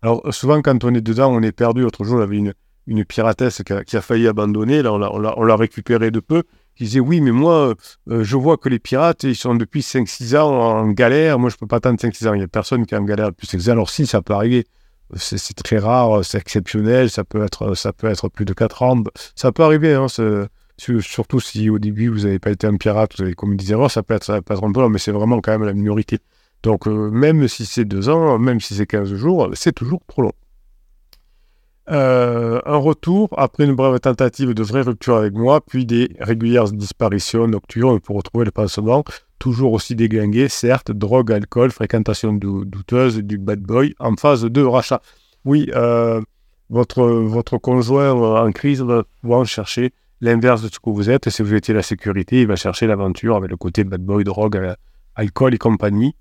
Alors 0.00 0.22
souvent 0.32 0.62
quand 0.62 0.82
on 0.82 0.94
est 0.94 1.02
dedans, 1.02 1.30
on 1.30 1.42
est 1.42 1.52
perdu. 1.52 1.82
L'autre 1.82 2.02
jour, 2.02 2.18
j'avais 2.18 2.38
une, 2.38 2.54
une 2.86 3.04
piratesse 3.04 3.62
qui 3.62 3.96
a, 3.96 4.00
failli 4.00 4.28
abandonner. 4.28 4.80
Là, 4.80 4.94
on 4.94 5.44
l'a 5.44 5.56
récupéré 5.56 6.10
de 6.10 6.20
peu. 6.20 6.44
Qui 6.74 6.84
disait 6.84 7.00
oui, 7.00 7.20
mais 7.20 7.32
moi, 7.32 7.74
euh, 8.08 8.24
je 8.24 8.36
vois 8.36 8.56
que 8.56 8.68
les 8.68 8.78
pirates, 8.78 9.24
ils 9.24 9.36
sont 9.36 9.54
depuis 9.54 9.80
5-6 9.80 10.36
ans 10.38 10.50
en 10.50 10.88
galère. 10.88 11.38
Moi, 11.38 11.50
je 11.50 11.56
peux 11.56 11.66
pas 11.66 11.76
attendre 11.76 11.98
5-6 11.98 12.28
ans. 12.28 12.34
Il 12.34 12.38
n'y 12.38 12.44
a 12.44 12.48
personne 12.48 12.86
qui 12.86 12.94
est 12.94 12.98
en 12.98 13.04
galère 13.04 13.28
depuis 13.28 13.46
5 13.46 13.60
ans. 13.68 13.72
Alors 13.72 13.90
si, 13.90 14.06
ça 14.06 14.22
peut 14.22 14.34
arriver. 14.34 14.64
C'est 15.14 15.54
très 15.62 15.78
rare, 15.78 16.24
c'est 16.24 16.38
exceptionnel. 16.38 17.10
Ça 17.10 17.24
peut, 17.24 17.44
être, 17.44 17.74
ça 17.74 17.92
peut 17.92 18.06
être 18.06 18.28
plus 18.30 18.46
de 18.46 18.54
4 18.54 18.82
ans. 18.82 19.02
Ça 19.34 19.52
peut 19.52 19.62
arriver. 19.62 19.92
Hein, 19.94 20.06
Surtout 20.78 21.38
si 21.38 21.70
au 21.70 21.78
début 21.78 22.08
vous 22.08 22.20
n'avez 22.20 22.38
pas 22.38 22.50
été 22.50 22.66
un 22.66 22.76
pirate, 22.76 23.12
vous 23.16 23.22
avez 23.22 23.34
commis 23.34 23.56
des 23.56 23.70
erreurs, 23.70 23.90
ça 23.90 24.02
peut 24.02 24.14
être, 24.14 24.24
ça 24.24 24.42
peut 24.42 24.54
être 24.54 24.64
un 24.64 24.72
peu 24.72 24.88
mais 24.88 24.98
c'est 24.98 25.12
vraiment 25.12 25.40
quand 25.40 25.52
même 25.52 25.64
la 25.64 25.74
minorité. 25.74 26.18
Donc 26.62 26.88
euh, 26.88 27.10
même 27.10 27.46
si 27.46 27.66
c'est 27.66 27.84
deux 27.84 28.08
ans, 28.08 28.38
même 28.38 28.60
si 28.60 28.74
c'est 28.74 28.86
15 28.86 29.14
jours, 29.14 29.50
c'est 29.54 29.72
toujours 29.72 30.00
trop 30.08 30.22
long. 30.22 30.32
Euh, 31.90 32.60
un 32.64 32.76
retour 32.76 33.28
après 33.36 33.64
une 33.64 33.74
brève 33.74 33.98
tentative 33.98 34.54
de 34.54 34.62
vraie 34.62 34.82
rupture 34.82 35.16
avec 35.16 35.34
moi, 35.34 35.60
puis 35.60 35.84
des 35.84 36.14
régulières 36.20 36.70
disparitions 36.70 37.48
nocturnes 37.48 38.00
pour 38.00 38.16
retrouver 38.16 38.44
le 38.44 38.52
pansement, 38.52 39.04
toujours 39.38 39.72
aussi 39.72 39.96
déglingué, 39.96 40.48
certes, 40.48 40.92
drogue, 40.92 41.32
alcool, 41.32 41.72
fréquentation 41.72 42.32
douteuse 42.32 43.18
du 43.18 43.38
bad 43.38 43.60
boy 43.60 43.94
en 43.98 44.14
phase 44.14 44.44
de 44.44 44.62
rachat. 44.62 45.02
Oui, 45.44 45.70
euh, 45.74 46.20
votre, 46.70 47.02
votre 47.04 47.58
conjoint 47.58 48.12
en 48.12 48.52
crise 48.52 48.82
va 48.82 49.04
en 49.24 49.44
chercher 49.44 49.92
l'inverse 50.20 50.62
de 50.62 50.68
ce 50.68 50.78
que 50.78 50.88
vous 50.90 51.10
êtes. 51.10 51.28
Si 51.28 51.42
vous 51.42 51.52
étiez 51.52 51.74
la 51.74 51.82
sécurité, 51.82 52.42
il 52.42 52.46
va 52.46 52.54
chercher 52.56 52.86
l'aventure 52.86 53.36
avec 53.36 53.50
le 53.50 53.56
côté 53.56 53.82
bad 53.82 54.00
boy, 54.00 54.22
drogue, 54.22 54.56
euh, 54.56 54.74
alcool 55.16 55.52
et 55.52 55.58
compagnie. 55.58 56.14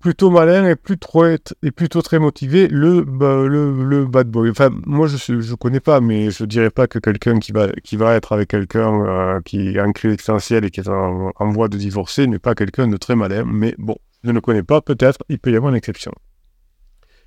Plutôt 0.00 0.30
malin 0.30 0.66
et, 0.66 0.76
plutôt, 0.76 2.00
très 2.00 2.18
motivé, 2.18 2.68
le, 2.68 3.04
le, 3.04 4.06
bad 4.06 4.30
boy. 4.30 4.48
Enfin, 4.48 4.70
moi, 4.86 5.06
je 5.06 5.32
ne 5.32 5.54
connais 5.56 5.80
pas, 5.80 6.00
mais 6.00 6.30
je 6.30 6.44
ne 6.44 6.48
dirais 6.48 6.70
pas 6.70 6.86
que 6.86 6.98
quelqu'un 6.98 7.38
qui 7.38 7.52
va, 7.52 7.68
qui 7.84 7.96
va 7.96 8.14
être 8.14 8.32
avec 8.32 8.48
quelqu'un 8.48 9.04
euh, 9.04 9.40
qui 9.44 9.78
a 9.78 9.84
un 9.84 9.92
crise 9.92 10.14
existentiel 10.14 10.64
et 10.64 10.70
qui 10.70 10.80
est 10.80 10.88
en, 10.88 11.50
voie 11.50 11.68
de 11.68 11.76
divorcer 11.76 12.26
n'est 12.26 12.38
pas 12.38 12.54
quelqu'un 12.54 12.88
de 12.88 12.96
très 12.96 13.14
malin. 13.14 13.44
Mais 13.44 13.74
bon, 13.76 13.96
je 14.24 14.30
ne 14.30 14.40
connais 14.40 14.62
pas, 14.62 14.80
peut-être, 14.80 15.18
il 15.28 15.38
peut 15.38 15.52
y 15.52 15.56
avoir 15.56 15.70
une 15.70 15.76
exception. 15.76 16.12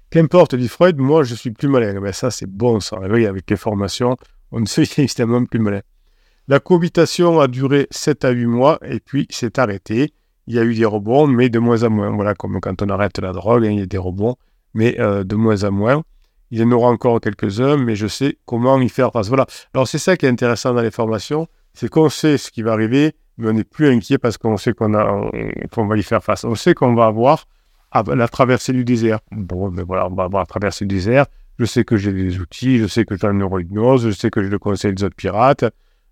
Qu'importe, 0.09 0.55
dit 0.55 0.67
Freud, 0.67 0.97
moi, 0.97 1.23
je 1.23 1.35
suis 1.35 1.51
plus 1.51 1.67
malin. 1.67 1.99
Mais 1.99 2.11
ça, 2.11 2.31
c'est 2.31 2.49
bon, 2.49 2.79
ça. 2.79 2.99
Oui, 3.07 3.27
avec 3.27 3.47
les 3.51 3.55
formations, 3.55 4.17
on 4.51 4.59
ne 4.61 4.65
sait 4.67 4.87
évidemment 4.97 5.45
plus 5.45 5.59
malin. 5.59 5.81
La 6.47 6.59
cohabitation 6.59 7.39
a 7.39 7.47
duré 7.47 7.85
7 7.91 8.25
à 8.25 8.31
8 8.31 8.47
mois 8.47 8.79
et 8.83 8.99
puis 8.99 9.27
s'est 9.29 9.59
arrêtée. 9.59 10.11
Il 10.48 10.56
y 10.56 10.60
a 10.60 10.63
eu 10.63 10.75
des 10.75 10.86
rebonds, 10.86 11.28
mais 11.28 11.50
de 11.50 11.60
moins 11.60 11.84
en 11.84 11.90
moins. 11.90 12.10
Voilà, 12.10 12.34
comme 12.34 12.60
quand 12.60 12.81
on 12.81 12.90
arrête 12.90 13.18
la 13.19 13.31
drogue, 13.31 13.66
hein, 13.66 13.72
il 13.72 13.80
y 13.80 13.84
a 13.84 13.86
des 13.86 13.98
rebonds, 13.98 14.36
mais 14.74 15.00
euh, 15.00 15.24
de 15.24 15.36
moins 15.36 15.63
en 15.63 15.72
moins. 15.72 16.04
Il 16.51 16.60
y 16.60 16.63
en 16.63 16.72
aura 16.72 16.90
encore 16.90 17.19
quelques-uns, 17.19 17.78
mais 17.78 17.95
je 17.95 18.07
sais 18.07 18.38
comment 18.45 18.80
y 18.80 18.90
faire 18.90 19.12
face. 19.12 19.28
Voilà. 19.28 19.48
Alors 19.74 19.88
c'est 19.88 19.98
ça 19.98 20.18
qui 20.18 20.25
est 20.25 20.30
intéressant 20.30 20.74
dans 20.74 20.81
les 20.81 20.92
formations, 20.92 21.48
c'est 21.74 21.90
qu'on 21.90 22.10
sait 22.10 22.38
ce 22.38 22.51
qui 22.51 22.62
va 22.62 22.74
arriver, 22.74 23.16
mais 23.38 23.50
on 23.50 23.54
n'est 23.54 23.63
plus 23.63 23.88
inquiet 23.88 24.18
parce 24.18 24.38
qu'on 24.38 24.57
sait 24.57 24.74
qu'on 24.74 24.92
va 24.92 25.98
y 25.98 26.04
faire 26.04 26.24
face. 26.24 26.44
On 26.44 26.56
sait 26.56 26.74
qu'on 26.74 26.94
va 26.94 27.06
avoir 27.06 27.45
la 28.07 28.28
traversée 28.28 28.73
du 28.73 28.83
désert. 28.83 29.19
Bon, 29.31 29.71
mais 29.71 29.83
voilà, 29.83 30.07
on 30.07 30.14
va 30.14 30.23
avoir 30.23 30.42
la 30.44 30.47
traversée 30.47 30.85
du 30.85 30.95
désert. 30.95 31.26
Je 31.59 31.66
sais 31.66 31.83
que 31.83 31.97
j'ai 31.97 32.14
des 32.14 32.40
outils, 32.40 32.80
je 32.80 32.88
sais 32.88 33.06
que 33.06 33.16
j'ai 33.16 33.28
une 33.28 33.38
neurohypnose, 33.40 34.07
je 34.07 34.12
sais 34.12 34.30
que 34.30 34.44
j'ai 34.44 34.50
le 34.50 34.59
conseil 34.59 34.94
des 34.94 35.04
autres 35.04 35.16
pirates, 35.16 35.66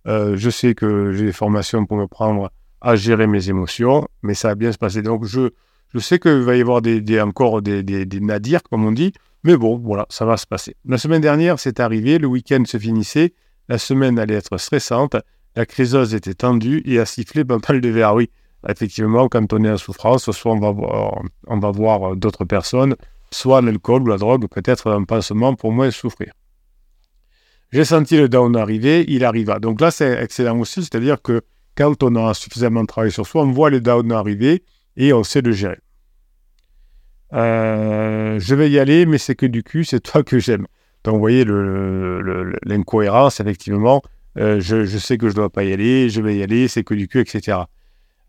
euh, 0.08 0.36
je 0.38 0.50
sais 0.50 0.76
que 0.76 1.12
j'ai 1.14 1.26
des 1.26 1.32
formations 1.32 1.86
pour 1.86 1.98
me 1.98 2.06
prendre 2.06 2.52
à 2.82 2.96
gérer 2.96 3.28
mes 3.28 3.50
émotions, 3.50 4.08
mais 4.24 4.34
ça 4.34 4.50
va 4.50 4.56
bien 4.56 4.72
se 4.72 4.78
passer. 4.78 5.02
Donc 5.02 5.26
je, 5.26 5.52
je 5.94 6.00
sais 6.00 6.20
qu'il 6.20 6.42
va 6.42 6.56
y 6.56 6.62
avoir 6.62 6.82
des, 6.82 7.22
encore 7.22 7.62
des, 7.62 7.84
des, 7.84 8.20
nadirs, 8.20 8.64
comme 8.64 8.86
on 8.86 8.92
dit, 8.92 9.14
mais 9.44 9.58
bon, 9.58 9.78
voilà, 9.78 10.06
ça 10.10 10.26
va 10.26 10.38
se 10.38 10.48
passer. 10.48 10.76
La 10.86 10.98
semaine 10.98 11.22
dernière, 11.22 11.60
c'est 11.60 11.80
arrivé, 11.80 12.18
le 12.18 12.28
week-end 12.28 12.64
se 12.66 12.78
finissait, 12.78 13.34
la 13.70 13.78
semaine 13.78 14.20
allait 14.20 14.36
être 14.36 14.58
stressante, 14.58 15.16
la 15.56 15.66
criseuse 15.66 16.14
était 16.14 16.34
tendue 16.34 16.82
et 16.86 17.00
a 17.00 17.06
sifflé 17.06 17.44
pas 17.44 17.58
mal 17.68 17.82
de 17.82 17.90
verre. 17.90 18.16
Oui, 18.16 18.30
effectivement, 18.68 19.28
quand 19.28 19.54
on 19.54 19.64
est 19.64 19.72
en 19.72 19.78
souffrance, 19.78 20.30
soit 20.32 20.54
on 20.54 20.60
va 20.60 20.72
voir, 20.72 21.22
on 21.48 21.60
va 21.60 21.72
voir 21.72 22.16
d'autres 22.16 22.46
personnes, 22.46 22.96
soit 23.32 23.62
l'alcool 23.62 24.04
ou 24.04 24.08
la 24.08 24.18
drogue, 24.18 24.48
peut-être 24.48 24.92
un 24.92 25.04
pansement 25.04 25.56
pour 25.56 25.72
moins 25.72 25.92
souffrir. 25.92 26.34
J'ai 27.72 27.86
senti 27.86 28.18
le 28.18 28.28
down 28.28 28.56
arriver, 28.58 29.06
il 29.08 29.24
arriva. 29.24 29.60
Donc 29.60 29.80
là, 29.80 29.92
c'est 29.92 30.22
excellent 30.22 30.60
aussi, 30.60 30.82
c'est-à-dire 30.82 31.22
que 31.22 31.42
quand 31.76 32.04
on 32.04 32.16
a 32.16 32.34
suffisamment 32.34 32.86
travaillé 32.86 33.12
sur 33.12 33.26
soi, 33.26 33.44
on 33.44 33.52
voit 33.52 33.70
le 33.70 33.82
down 33.82 34.12
arriver 34.12 34.64
et 34.98 35.14
on 35.14 35.24
sait 35.24 35.42
le 35.42 35.52
gérer. 35.52 35.80
Euh, 37.34 38.40
je 38.40 38.56
vais 38.56 38.70
y 38.70 38.80
aller, 38.80 39.06
mais 39.06 39.18
c'est 39.18 39.36
que 39.36 39.46
du 39.46 39.64
cul, 39.64 39.86
c'est 39.86 40.02
toi 40.02 40.24
que 40.24 40.40
j'aime. 40.40 40.68
Donc 41.04 41.16
vous 41.16 41.20
voyez 41.20 41.46
l'incohérence, 42.64 43.40
effectivement. 43.40 44.02
Euh, 44.38 44.60
je, 44.60 44.86
sais 44.98 45.18
que 45.18 45.28
je 45.28 45.34
ne 45.34 45.38
dois 45.38 45.50
pas 45.50 45.64
y 45.64 45.74
aller, 45.74 46.10
je 46.10 46.22
vais 46.22 46.38
y 46.38 46.44
aller, 46.44 46.68
c'est 46.68 46.84
que 46.84 46.94
du 46.94 47.08
cul, 47.08 47.20
etc. 47.20 47.58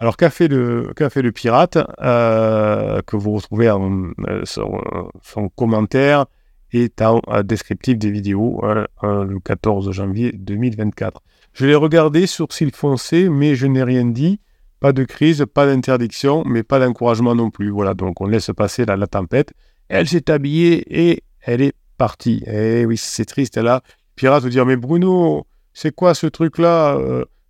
Alors, 0.00 0.16
qu'a 0.16 0.30
fait, 0.30 0.48
le, 0.48 1.30
pirate 1.30 1.78
euh, 2.00 3.00
que 3.06 3.14
vous 3.14 3.32
retrouvez 3.32 3.70
en, 3.70 4.10
son, 4.42 5.48
commentaire 5.54 6.26
est 6.72 7.00
en 7.02 7.20
descriptif 7.44 7.98
des 7.98 8.10
vidéos 8.10 8.60
hein, 8.64 8.86
euh, 9.04 9.24
le 9.24 9.38
14 9.38 9.92
janvier 9.92 10.32
2024. 10.32 11.22
Je 11.52 11.66
l'ai 11.66 11.74
regardé, 11.74 12.26
sourcil 12.26 12.70
foncé, 12.72 13.28
mais 13.28 13.54
je 13.54 13.66
n'ai 13.66 13.82
rien 13.82 14.04
dit. 14.04 14.40
Pas 14.80 14.92
de 14.92 15.04
crise, 15.04 15.44
pas 15.52 15.66
d'interdiction, 15.66 16.42
mais 16.44 16.62
pas 16.62 16.78
d'encouragement 16.78 17.34
non 17.34 17.50
plus. 17.50 17.70
Voilà, 17.70 17.94
donc 17.94 18.20
on 18.20 18.26
laisse 18.26 18.50
passer 18.56 18.84
la, 18.84 19.06
tempête. 19.06 19.52
Elle 19.88 20.08
s'est 20.08 20.30
habillée 20.30 20.84
et 20.88 21.22
elle 21.40 21.62
est 21.62 21.74
partie. 21.98 22.42
Eh 22.46 22.84
oui, 22.86 22.96
c'est 22.96 23.26
triste 23.26 23.58
là. 23.58 23.82
Pirate 24.16 24.42
vous 24.42 24.48
dire, 24.48 24.66
mais 24.66 24.76
Bruno, 24.76 25.46
c'est 25.72 25.94
quoi 25.94 26.14
ce 26.14 26.26
truc-là 26.26 26.98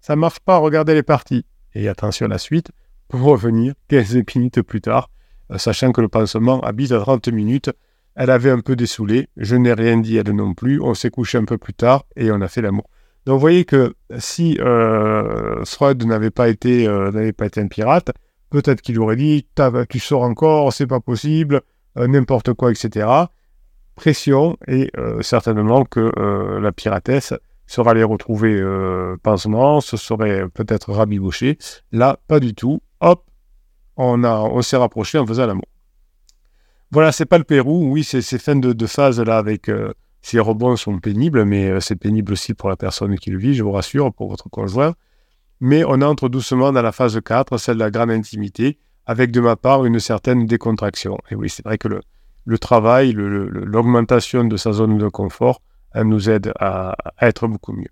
Ça 0.00 0.16
marche 0.16 0.40
pas, 0.40 0.58
regardez, 0.58 0.92
elle 0.92 0.98
est 0.98 1.02
partie 1.02 1.44
et 1.74 1.88
attention 1.88 2.26
à 2.26 2.28
la 2.28 2.38
suite, 2.38 2.70
pour 3.08 3.20
revenir 3.22 3.74
15 3.88 4.16
minutes 4.34 4.62
plus 4.62 4.80
tard, 4.80 5.10
euh, 5.50 5.58
sachant 5.58 5.92
que 5.92 6.00
le 6.00 6.08
pansement 6.08 6.60
habite 6.60 6.92
à 6.92 7.00
30 7.00 7.28
minutes. 7.28 7.70
Elle 8.14 8.30
avait 8.30 8.50
un 8.50 8.60
peu 8.60 8.76
dessoulé, 8.76 9.28
je 9.38 9.56
n'ai 9.56 9.72
rien 9.72 9.96
dit 9.96 10.18
elle 10.18 10.30
non 10.32 10.52
plus, 10.52 10.80
on 10.80 10.92
s'est 10.92 11.10
couché 11.10 11.38
un 11.38 11.46
peu 11.46 11.56
plus 11.56 11.72
tard 11.72 12.04
et 12.14 12.30
on 12.30 12.42
a 12.42 12.48
fait 12.48 12.60
l'amour. 12.60 12.88
Donc 13.26 13.34
vous 13.34 13.40
voyez 13.40 13.64
que 13.64 13.94
si 14.18 14.58
euh, 14.60 15.64
Freud 15.64 16.04
n'avait 16.04 16.30
pas, 16.30 16.48
été, 16.48 16.86
euh, 16.86 17.32
pas 17.32 17.46
été 17.46 17.60
un 17.60 17.68
pirate, 17.68 18.10
peut-être 18.50 18.82
qu'il 18.82 18.98
aurait 19.00 19.16
dit 19.16 19.46
tu 19.88 19.98
sors 20.00 20.22
encore, 20.22 20.72
c'est 20.72 20.86
pas 20.86 21.00
possible, 21.00 21.62
n'importe 21.96 22.52
quoi, 22.54 22.70
etc. 22.70 23.06
Pression 23.94 24.56
et 24.66 24.90
certainement 25.20 25.84
que 25.84 26.10
la 26.60 26.72
piratesse 26.72 27.34
sera 27.66 27.92
allée 27.92 28.02
retrouver 28.02 28.62
pansement, 29.22 29.80
se 29.80 29.96
serait 29.96 30.48
peut-être 30.48 30.92
rabiboché. 30.92 31.58
Là, 31.92 32.18
pas 32.28 32.40
du 32.40 32.54
tout. 32.54 32.82
Hop, 33.00 33.24
on, 33.96 34.24
on 34.24 34.62
s'est 34.62 34.76
rapproché 34.76 35.18
en 35.18 35.26
faisant 35.26 35.46
l'amour. 35.46 35.66
Voilà, 36.92 37.10
c'est 37.10 37.24
pas 37.24 37.38
le 37.38 37.44
Pérou. 37.44 37.90
Oui, 37.90 38.04
ces, 38.04 38.20
ces 38.20 38.38
fins 38.38 38.54
de, 38.54 38.86
phase 38.86 39.18
là 39.18 39.38
avec 39.38 39.70
euh, 39.70 39.94
ces 40.22 40.38
rebonds 40.38 40.76
sont 40.76 40.98
pénibles, 40.98 41.44
mais 41.44 41.68
euh, 41.68 41.80
c'est 41.80 41.96
pénible 41.96 42.32
aussi 42.32 42.54
pour 42.54 42.68
la 42.68 42.76
personne 42.76 43.18
qui 43.18 43.30
le 43.30 43.38
vit, 43.38 43.54
je 43.54 43.64
vous 43.64 43.72
rassure, 43.72 44.12
pour 44.12 44.30
votre 44.30 44.48
conjoint. 44.48 44.94
Mais 45.60 45.84
on 45.84 46.00
entre 46.00 46.28
doucement 46.28 46.72
dans 46.72 46.82
la 46.82 46.92
phase 46.92 47.20
4, 47.20 47.58
celle 47.58 47.74
de 47.74 47.80
la 47.80 47.90
grande 47.90 48.10
intimité, 48.10 48.78
avec 49.04 49.32
de 49.32 49.40
ma 49.40 49.56
part 49.56 49.84
une 49.84 49.98
certaine 49.98 50.46
décontraction. 50.46 51.18
Et 51.30 51.34
oui, 51.34 51.50
c'est 51.50 51.64
vrai 51.64 51.76
que 51.76 51.88
le, 51.88 52.58
travail, 52.58 53.12
l'augmentation 53.12 54.44
de 54.44 54.56
sa 54.56 54.72
zone 54.72 54.96
de 54.96 55.08
confort, 55.08 55.60
elle 55.92 56.06
nous 56.06 56.30
aide 56.30 56.52
à, 56.58 56.96
être 57.20 57.48
beaucoup 57.48 57.72
mieux. 57.72 57.90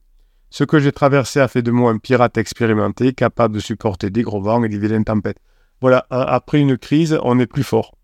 Ce 0.50 0.64
que 0.64 0.78
j'ai 0.78 0.92
traversé 0.92 1.40
a 1.40 1.48
fait 1.48 1.62
de 1.62 1.70
moi 1.70 1.90
un 1.90 1.98
pirate 1.98 2.38
expérimenté, 2.38 3.12
capable 3.12 3.54
de 3.54 3.60
supporter 3.60 4.10
des 4.10 4.22
gros 4.22 4.40
vents 4.40 4.62
et 4.64 4.68
des 4.68 4.78
vilaines 4.78 5.04
tempêtes. 5.04 5.38
Voilà, 5.80 6.06
après 6.10 6.60
une 6.60 6.76
crise, 6.76 7.18
on 7.22 7.38
est 7.38 7.46
plus 7.46 7.62
fort. 7.62 7.94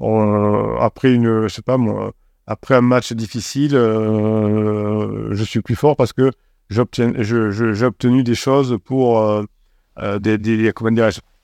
Euh, 0.00 0.76
après 0.78 1.12
une, 1.14 1.42
je 1.42 1.48
sais 1.48 1.62
pas 1.62 1.76
moi, 1.76 2.12
après 2.46 2.74
un 2.74 2.80
match 2.80 3.12
difficile, 3.12 3.74
euh, 3.74 5.32
je 5.32 5.44
suis 5.44 5.60
plus 5.60 5.76
fort 5.76 5.96
parce 5.96 6.12
que 6.12 6.30
j'ai 6.70 6.80
obtenu 6.80 8.22
des 8.22 8.34
choses 8.34 8.78
pour 8.84 9.20
euh, 9.20 10.18
des, 10.18 10.38
des, 10.38 10.72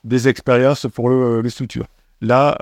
des 0.05 0.29
expériences 0.29 0.87
pour 0.93 1.11
les 1.11 1.51
structures. 1.51 1.87
Là, 2.21 2.57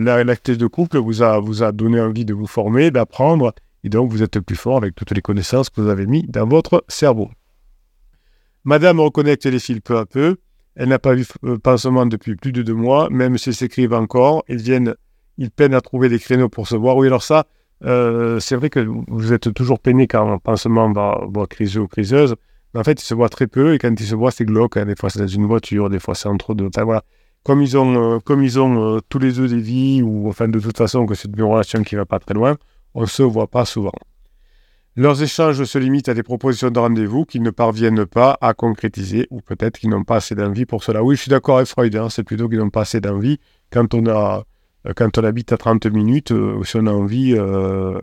l'acte 0.00 0.50
de 0.50 0.66
couple 0.66 0.98
vous 0.98 1.22
a, 1.22 1.38
vous 1.38 1.62
a 1.62 1.72
donné 1.72 2.00
envie 2.00 2.24
de 2.24 2.32
vous 2.32 2.46
former, 2.46 2.90
d'apprendre, 2.90 3.52
et 3.84 3.88
donc 3.88 4.10
vous 4.10 4.22
êtes 4.22 4.40
plus 4.40 4.56
fort 4.56 4.76
avec 4.78 4.94
toutes 4.94 5.10
les 5.10 5.22
connaissances 5.22 5.68
que 5.68 5.80
vous 5.80 5.88
avez 5.88 6.06
mis 6.06 6.22
dans 6.22 6.46
votre 6.46 6.84
cerveau. 6.88 7.30
Madame 8.64 9.00
reconnecte 9.00 9.44
les 9.46 9.58
fils 9.58 9.80
peu 9.80 9.98
à 9.98 10.06
peu. 10.06 10.36
Elle 10.76 10.88
n'a 10.88 10.98
pas 10.98 11.14
vu 11.14 11.26
pansement 11.62 12.06
depuis 12.06 12.36
plus 12.36 12.52
de 12.52 12.62
deux 12.62 12.74
mois, 12.74 13.10
même 13.10 13.36
s'ils 13.36 13.54
s'écrivent 13.54 13.92
encore. 13.92 14.44
Ils 14.48 14.62
viennent 14.62 14.94
ils 15.38 15.50
peinent 15.50 15.74
à 15.74 15.80
trouver 15.80 16.08
des 16.08 16.18
créneaux 16.18 16.48
pour 16.48 16.68
se 16.68 16.76
voir. 16.76 16.96
Oui, 16.96 17.06
alors 17.06 17.22
ça, 17.22 17.46
euh, 17.84 18.38
c'est 18.40 18.56
vrai 18.56 18.70
que 18.70 18.80
vous 18.80 19.32
êtes 19.32 19.52
toujours 19.54 19.78
peiné 19.78 20.06
quand 20.06 20.32
un 20.32 20.38
pansement 20.38 20.92
va, 20.92 21.20
voir 21.28 21.48
criseux 21.48 21.80
ou 21.80 21.88
criseuse. 21.88 22.36
Mais 22.74 22.80
en 22.80 22.84
fait, 22.84 23.02
ils 23.02 23.04
se 23.04 23.14
voient 23.14 23.28
très 23.28 23.46
peu 23.46 23.74
et 23.74 23.78
quand 23.78 23.92
ils 23.98 24.06
se 24.06 24.14
voient, 24.14 24.30
c'est 24.30 24.44
glauque. 24.44 24.76
Hein. 24.76 24.86
Des 24.86 24.96
fois, 24.96 25.10
c'est 25.10 25.18
dans 25.18 25.26
une 25.26 25.46
voiture, 25.46 25.90
des 25.90 25.98
fois, 25.98 26.14
c'est 26.14 26.28
entre 26.28 26.54
deux. 26.54 26.68
Voilà. 26.76 27.02
Comme 27.44 27.60
ils 27.60 27.76
ont, 27.76 28.14
euh, 28.14 28.18
comme 28.20 28.42
ils 28.42 28.60
ont 28.60 28.96
euh, 28.96 29.00
tous 29.08 29.18
les 29.18 29.32
deux 29.32 29.48
des 29.48 29.60
vies, 29.60 30.02
ou 30.02 30.28
enfin, 30.28 30.48
de 30.48 30.60
toute 30.60 30.78
façon, 30.78 31.06
que 31.06 31.14
c'est 31.14 31.28
une 31.28 31.42
relation 31.42 31.82
qui 31.82 31.96
ne 31.96 32.00
va 32.00 32.06
pas 32.06 32.20
très 32.20 32.34
loin, 32.34 32.56
on 32.94 33.02
ne 33.02 33.06
se 33.06 33.22
voit 33.22 33.48
pas 33.48 33.64
souvent. 33.64 33.92
Leurs 34.94 35.22
échanges 35.22 35.64
se 35.64 35.78
limitent 35.78 36.08
à 36.08 36.14
des 36.14 36.22
propositions 36.22 36.70
de 36.70 36.78
rendez-vous 36.78 37.24
qu'ils 37.24 37.42
ne 37.42 37.50
parviennent 37.50 38.04
pas 38.04 38.38
à 38.40 38.54
concrétiser, 38.54 39.26
ou 39.30 39.40
peut-être 39.40 39.78
qu'ils 39.78 39.90
n'ont 39.90 40.04
pas 40.04 40.16
assez 40.16 40.34
d'envie 40.34 40.66
pour 40.66 40.84
cela. 40.84 41.02
Oui, 41.02 41.16
je 41.16 41.22
suis 41.22 41.30
d'accord 41.30 41.56
avec 41.56 41.68
Freud, 41.68 41.96
hein. 41.96 42.08
c'est 42.10 42.22
plutôt 42.22 42.48
qu'ils 42.48 42.58
n'ont 42.58 42.70
pas 42.70 42.82
assez 42.82 43.00
d'envie. 43.00 43.40
Quand 43.70 43.92
on 43.94 44.06
a 44.06 44.44
quand 44.96 45.18
on 45.18 45.24
habite 45.24 45.52
à 45.52 45.56
30 45.56 45.86
minutes, 45.86 46.32
euh, 46.32 46.62
si 46.64 46.76
on 46.76 46.86
a 46.86 46.92
envie, 46.92 47.34
euh, 47.36 47.98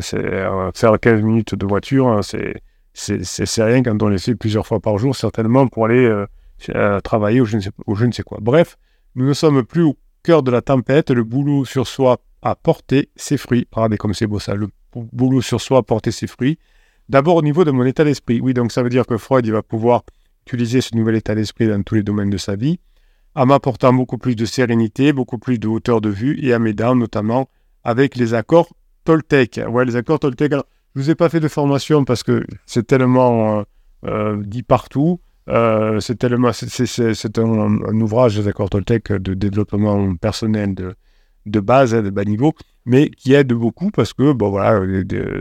faire 0.00 1.00
15 1.00 1.22
minutes 1.22 1.54
de 1.54 1.66
voiture, 1.66 2.08
hein, 2.08 2.20
c'est 2.22 3.62
rien 3.62 3.82
quand 3.82 4.02
on 4.02 4.08
les 4.08 4.18
fait 4.18 4.34
plusieurs 4.34 4.66
fois 4.66 4.80
par 4.80 4.98
jour, 4.98 5.16
certainement 5.16 5.66
pour 5.66 5.86
aller 5.86 6.24
travailler 7.02 7.40
ou 7.40 7.44
je, 7.44 7.56
ne 7.56 7.62
sais, 7.62 7.70
ou 7.86 7.96
je 7.96 8.06
ne 8.06 8.12
sais 8.12 8.22
quoi. 8.22 8.38
Bref, 8.40 8.76
nous 9.16 9.26
ne 9.26 9.32
sommes 9.32 9.64
plus 9.64 9.82
au 9.82 9.96
cœur 10.22 10.42
de 10.42 10.50
la 10.50 10.62
tempête, 10.62 11.10
le 11.10 11.24
boulot 11.24 11.64
sur 11.64 11.86
soi 11.86 12.18
a 12.42 12.54
porté 12.54 13.10
ses 13.16 13.36
fruits. 13.36 13.66
Regardez 13.72 13.96
comme 13.96 14.14
c'est 14.14 14.26
beau 14.26 14.38
ça, 14.38 14.54
le 14.54 14.68
boulot 14.92 15.40
sur 15.40 15.60
soi 15.60 15.78
a 15.78 15.82
porté 15.82 16.10
ses 16.10 16.26
fruits. 16.26 16.58
D'abord 17.08 17.36
au 17.36 17.42
niveau 17.42 17.64
de 17.64 17.72
mon 17.72 17.84
état 17.84 18.04
d'esprit. 18.04 18.40
Oui, 18.40 18.54
donc 18.54 18.70
ça 18.70 18.84
veut 18.84 18.88
dire 18.88 19.04
que 19.04 19.16
Freud 19.16 19.44
il 19.44 19.52
va 19.52 19.62
pouvoir 19.62 20.04
utiliser 20.46 20.80
ce 20.80 20.94
nouvel 20.94 21.16
état 21.16 21.34
d'esprit 21.34 21.66
dans 21.66 21.82
tous 21.82 21.96
les 21.96 22.02
domaines 22.02 22.30
de 22.30 22.36
sa 22.36 22.54
vie 22.54 22.78
en 23.34 23.46
m'apportant 23.46 23.92
beaucoup 23.92 24.18
plus 24.18 24.36
de 24.36 24.44
sérénité, 24.44 25.12
beaucoup 25.12 25.38
plus 25.38 25.58
de 25.58 25.68
hauteur 25.68 26.00
de 26.00 26.08
vue 26.08 26.38
et 26.42 26.52
à 26.52 26.58
m'aidant 26.58 26.94
notamment 26.94 27.48
avec 27.84 28.16
les 28.16 28.34
accords 28.34 28.68
Toltec. 29.04 29.60
Ouais, 29.68 29.84
les 29.84 29.96
accords 29.96 30.18
Toltec. 30.18 30.52
Je 30.52 31.00
vous 31.00 31.10
ai 31.10 31.14
pas 31.14 31.28
fait 31.28 31.40
de 31.40 31.48
formation 31.48 32.04
parce 32.04 32.22
que 32.22 32.44
c'est 32.66 32.86
tellement 32.86 33.60
euh, 33.60 33.62
euh, 34.06 34.42
dit 34.44 34.62
partout. 34.62 35.20
Euh, 35.48 36.00
c'est 36.00 36.16
tellement, 36.16 36.52
c'est 36.52 37.38
un, 37.38 37.42
un, 37.42 38.00
ouvrage 38.00 38.36
des 38.36 38.48
accords 38.48 38.70
Toltec 38.70 39.12
de 39.12 39.34
développement 39.34 40.14
personnel 40.16 40.74
de, 40.74 40.94
de 41.46 41.60
base, 41.60 41.94
hein, 41.94 42.02
de 42.02 42.10
bas 42.10 42.24
niveau, 42.24 42.52
mais 42.84 43.08
qui 43.10 43.34
aide 43.34 43.52
beaucoup 43.52 43.90
parce 43.90 44.12
que, 44.12 44.32
bon 44.32 44.50
voilà, 44.50 44.80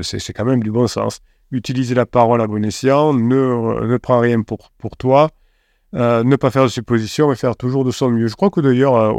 c'est 0.02 0.34
quand 0.34 0.46
même 0.46 0.64
du 0.64 0.72
bon 0.72 0.88
sens. 0.88 1.20
Utiliser 1.52 1.96
la 1.96 2.06
parole 2.06 2.42
à 2.42 2.48
bon 2.48 2.64
escient, 2.64 3.14
ne, 3.14 3.86
ne 3.86 3.98
prends 3.98 4.20
rien 4.20 4.42
pour, 4.42 4.72
pour 4.78 4.98
toi, 4.98 5.30
euh, 5.96 6.24
ne 6.24 6.36
pas 6.36 6.52
faire 6.52 6.64
de 6.64 6.70
suppositions 6.70 7.32
et 7.32 7.36
faire 7.36 7.56
toujours 7.56 7.84
de 7.84 7.92
son 7.92 8.10
mieux. 8.10 8.28
Je 8.28 8.36
crois 8.36 8.50
que 8.50 8.62
d'ailleurs, 8.62 8.96
euh, 8.96 9.14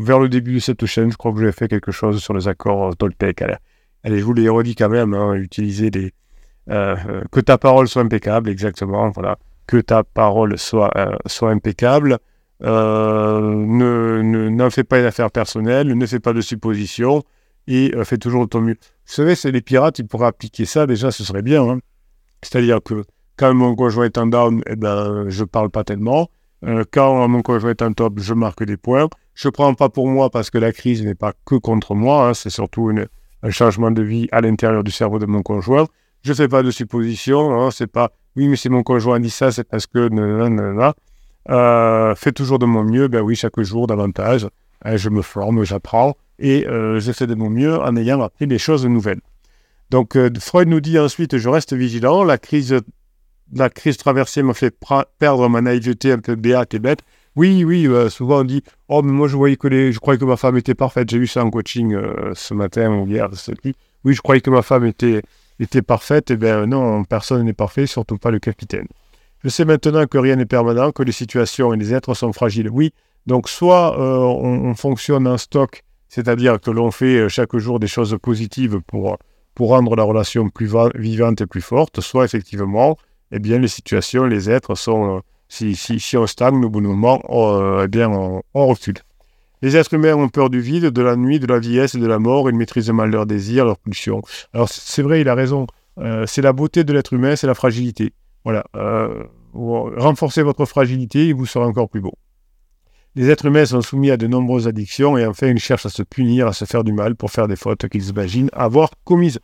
vers 0.00 0.18
le 0.18 0.28
début 0.28 0.54
de 0.54 0.58
cette 0.60 0.84
chaîne, 0.86 1.10
je 1.10 1.16
crois 1.16 1.32
que 1.32 1.40
j'ai 1.40 1.52
fait 1.52 1.68
quelque 1.68 1.92
chose 1.92 2.22
sur 2.22 2.34
les 2.34 2.48
accords 2.48 2.88
euh, 2.88 2.92
Toltec. 2.92 3.42
Allez, 3.42 3.56
allez 4.04 4.18
je 4.18 4.24
vous 4.24 4.32
l'ai 4.32 4.48
redit 4.48 4.74
quand 4.74 4.88
même, 4.88 5.14
hein, 5.14 5.34
utiliser 5.34 5.90
des... 5.90 6.12
que 6.68 7.40
ta 7.40 7.58
parole 7.58 7.88
soit 7.88 8.02
impeccable, 8.02 8.50
exactement, 8.50 9.10
voilà. 9.10 9.38
Que 9.66 9.78
ta 9.78 10.04
parole 10.04 10.58
soit, 10.58 10.92
soit 11.26 11.50
impeccable. 11.50 12.18
ne, 12.60 14.48
n'en 14.48 14.70
fais 14.70 14.84
pas 14.84 14.98
une 14.98 15.04
affaire 15.06 15.30
personnelle, 15.30 15.92
ne 15.94 16.06
fais 16.06 16.20
pas 16.20 16.32
de 16.32 16.40
suppositions 16.40 17.22
et 17.66 17.92
fais 18.04 18.18
toujours 18.18 18.44
de 18.44 18.48
ton 18.48 18.60
mieux. 18.60 18.76
Vous 18.80 19.14
savez, 19.14 19.34
c'est 19.34 19.50
les 19.50 19.60
pirates, 19.60 19.98
ils 19.98 20.06
pourraient 20.06 20.28
appliquer 20.28 20.64
ça, 20.64 20.86
déjà, 20.86 21.10
ce 21.10 21.24
serait 21.24 21.42
bien. 21.42 21.68
Hein. 21.68 21.80
C'est-à-dire 22.42 22.80
que 22.82 23.04
quand 23.38 23.54
mon 23.54 23.74
conjoint 23.74 24.04
est 24.04 24.18
en 24.18 24.26
down, 24.26 24.62
eh 24.66 24.76
ben, 24.76 25.28
je 25.28 25.44
parle 25.44 25.70
pas 25.70 25.84
tellement. 25.84 26.28
Euh, 26.66 26.84
quand 26.90 27.28
mon 27.28 27.42
conjoint 27.42 27.70
est 27.70 27.82
en 27.82 27.92
top, 27.92 28.18
je 28.18 28.34
marque 28.34 28.64
des 28.64 28.76
points. 28.76 29.08
Je 29.34 29.48
prends 29.48 29.72
pas 29.74 29.88
pour 29.88 30.08
moi 30.08 30.28
parce 30.28 30.50
que 30.50 30.58
la 30.58 30.72
crise 30.72 31.04
n'est 31.04 31.14
pas 31.14 31.32
que 31.46 31.54
contre 31.54 31.94
moi. 31.94 32.28
Hein. 32.28 32.34
c'est 32.34 32.50
surtout 32.50 32.90
un 33.42 33.50
changement 33.50 33.90
de 33.92 34.02
vie 34.02 34.28
à 34.32 34.40
l'intérieur 34.40 34.82
du 34.82 34.90
cerveau 34.90 35.18
de 35.18 35.26
mon 35.26 35.42
conjoint. 35.42 35.86
Je 36.22 36.32
fais 36.32 36.48
pas 36.48 36.62
de 36.62 36.72
suppositions. 36.72 37.62
Hein, 37.62 37.70
c'est 37.70 37.86
pas 37.86 38.10
oui, 38.36 38.48
mais 38.48 38.56
si 38.56 38.68
mon 38.68 38.82
conjoint 38.82 39.18
dit 39.18 39.30
ça, 39.30 39.50
c'est 39.50 39.64
parce 39.64 39.86
que 39.86 40.08
nanana. 40.08 40.94
Euh, 41.50 42.14
fais 42.14 42.32
toujours 42.32 42.58
de 42.58 42.66
mon 42.66 42.84
mieux. 42.84 43.08
Ben 43.08 43.20
oui, 43.20 43.36
chaque 43.36 43.60
jour 43.60 43.86
davantage. 43.86 44.46
Hein, 44.84 44.96
je 44.96 45.08
me 45.08 45.22
forme, 45.22 45.64
j'apprends 45.64 46.16
et 46.38 46.66
euh, 46.68 47.00
je 47.00 47.10
fais 47.10 47.26
de 47.26 47.34
mon 47.34 47.50
mieux 47.50 47.76
en 47.80 47.96
ayant 47.96 48.20
appris 48.22 48.46
des 48.46 48.58
choses 48.58 48.86
nouvelles. 48.86 49.20
Donc 49.90 50.16
euh, 50.16 50.30
Freud 50.38 50.68
nous 50.68 50.80
dit 50.80 50.98
ensuite, 50.98 51.36
je 51.38 51.48
reste 51.48 51.72
vigilant. 51.72 52.22
La 52.22 52.38
crise 52.38 52.80
la 53.52 53.70
crise 53.70 53.96
traversée 53.96 54.42
m'a 54.42 54.54
fait 54.54 54.74
perdre 55.18 55.48
ma 55.48 55.60
naïveté 55.60 56.12
un 56.12 56.18
peu 56.18 56.34
béate 56.34 56.74
et 56.74 56.78
bête. 56.78 57.00
Oui, 57.36 57.64
oui, 57.64 57.86
euh, 57.86 58.08
souvent 58.08 58.40
on 58.40 58.44
dit 58.44 58.62
Oh, 58.88 59.02
mais 59.02 59.12
moi 59.12 59.28
je 59.28 59.36
voyais 59.36 59.56
que 59.56 59.68
je 59.92 59.98
croyais 59.98 60.18
que 60.18 60.24
ma 60.24 60.36
femme 60.36 60.56
était 60.56 60.74
parfaite. 60.74 61.08
J'ai 61.08 61.18
vu 61.18 61.26
ça 61.26 61.44
en 61.44 61.50
coaching 61.50 61.94
euh, 61.94 62.32
ce 62.34 62.52
matin 62.54 62.90
ou 62.90 63.06
hier. 63.06 63.28
Oui, 64.04 64.14
je 64.14 64.20
croyais 64.20 64.40
que 64.40 64.50
ma 64.50 64.62
femme 64.62 64.86
était, 64.86 65.22
était 65.60 65.82
parfaite. 65.82 66.30
Eh 66.30 66.36
bien, 66.36 66.66
non, 66.66 67.04
personne 67.04 67.44
n'est 67.44 67.52
parfait, 67.52 67.86
surtout 67.86 68.18
pas 68.18 68.30
le 68.30 68.38
capitaine. 68.38 68.86
Je 69.44 69.48
sais 69.48 69.64
maintenant 69.64 70.06
que 70.06 70.18
rien 70.18 70.36
n'est 70.36 70.46
permanent, 70.46 70.90
que 70.90 71.02
les 71.02 71.12
situations 71.12 71.72
et 71.72 71.76
les 71.76 71.94
êtres 71.94 72.14
sont 72.14 72.32
fragiles. 72.32 72.68
Oui, 72.70 72.92
donc 73.26 73.48
soit 73.48 73.98
euh, 74.00 74.18
on, 74.18 74.74
fonctionne 74.74 75.28
en 75.28 75.38
stock, 75.38 75.84
c'est-à-dire 76.08 76.60
que 76.60 76.72
l'on 76.72 76.90
fait 76.90 77.28
chaque 77.28 77.56
jour 77.56 77.78
des 77.78 77.86
choses 77.86 78.16
positives 78.20 78.80
pour, 78.86 79.16
pour 79.54 79.68
rendre 79.68 79.94
la 79.94 80.02
relation 80.02 80.48
plus 80.48 80.72
vivante 80.96 81.40
et 81.40 81.46
plus 81.46 81.62
forte, 81.62 82.00
soit 82.00 82.24
effectivement 82.24 82.96
eh 83.32 83.38
bien, 83.38 83.58
les 83.58 83.68
situations, 83.68 84.24
les 84.24 84.50
êtres 84.50 84.74
sont, 84.74 85.18
euh, 85.18 85.20
si, 85.48 86.16
on 86.16 86.26
stagne 86.26 86.64
au 86.64 86.70
bout 86.70 86.80
d'un 86.80 86.88
moment, 86.88 87.22
euh, 87.28 87.84
eh 87.84 87.88
bien, 87.88 88.08
on, 88.10 88.42
recule. 88.54 88.96
Les 89.60 89.76
êtres 89.76 89.94
humains 89.94 90.14
ont 90.14 90.28
peur 90.28 90.50
du 90.50 90.60
vide, 90.60 90.86
de 90.86 91.02
la 91.02 91.16
nuit, 91.16 91.40
de 91.40 91.46
la 91.46 91.58
vieillesse 91.58 91.94
et 91.94 91.98
de 91.98 92.06
la 92.06 92.18
mort. 92.18 92.48
Ils 92.48 92.56
maîtrisent 92.56 92.90
mal 92.90 93.10
leurs 93.10 93.26
désirs, 93.26 93.64
leurs 93.64 93.78
pulsions. 93.78 94.22
Alors, 94.54 94.68
c'est 94.68 95.02
vrai, 95.02 95.20
il 95.20 95.28
a 95.28 95.34
raison. 95.34 95.66
Euh, 95.98 96.26
c'est 96.26 96.42
la 96.42 96.52
beauté 96.52 96.84
de 96.84 96.92
l'être 96.92 97.12
humain, 97.12 97.34
c'est 97.34 97.46
la 97.46 97.54
fragilité. 97.54 98.12
Voilà. 98.44 98.64
renforcez 99.52 100.42
votre 100.42 100.64
fragilité 100.64 101.28
et 101.28 101.32
vous 101.32 101.44
serez 101.44 101.64
encore 101.64 101.88
plus 101.88 102.00
beau. 102.00 102.14
Les 103.14 103.30
êtres 103.30 103.46
humains 103.46 103.64
sont 103.64 103.80
soumis 103.80 104.10
à 104.10 104.16
de 104.16 104.26
nombreuses 104.26 104.68
addictions 104.68 105.18
et 105.18 105.26
enfin, 105.26 105.48
ils 105.48 105.58
cherchent 105.58 105.86
à 105.86 105.90
se 105.90 106.02
punir, 106.02 106.46
à 106.46 106.52
se 106.52 106.64
faire 106.64 106.84
du 106.84 106.92
mal 106.92 107.16
pour 107.16 107.32
faire 107.32 107.48
des 107.48 107.56
fautes 107.56 107.88
qu'ils 107.88 108.10
imaginent 108.10 108.48
avoir 108.52 108.90
commises. 109.04 109.40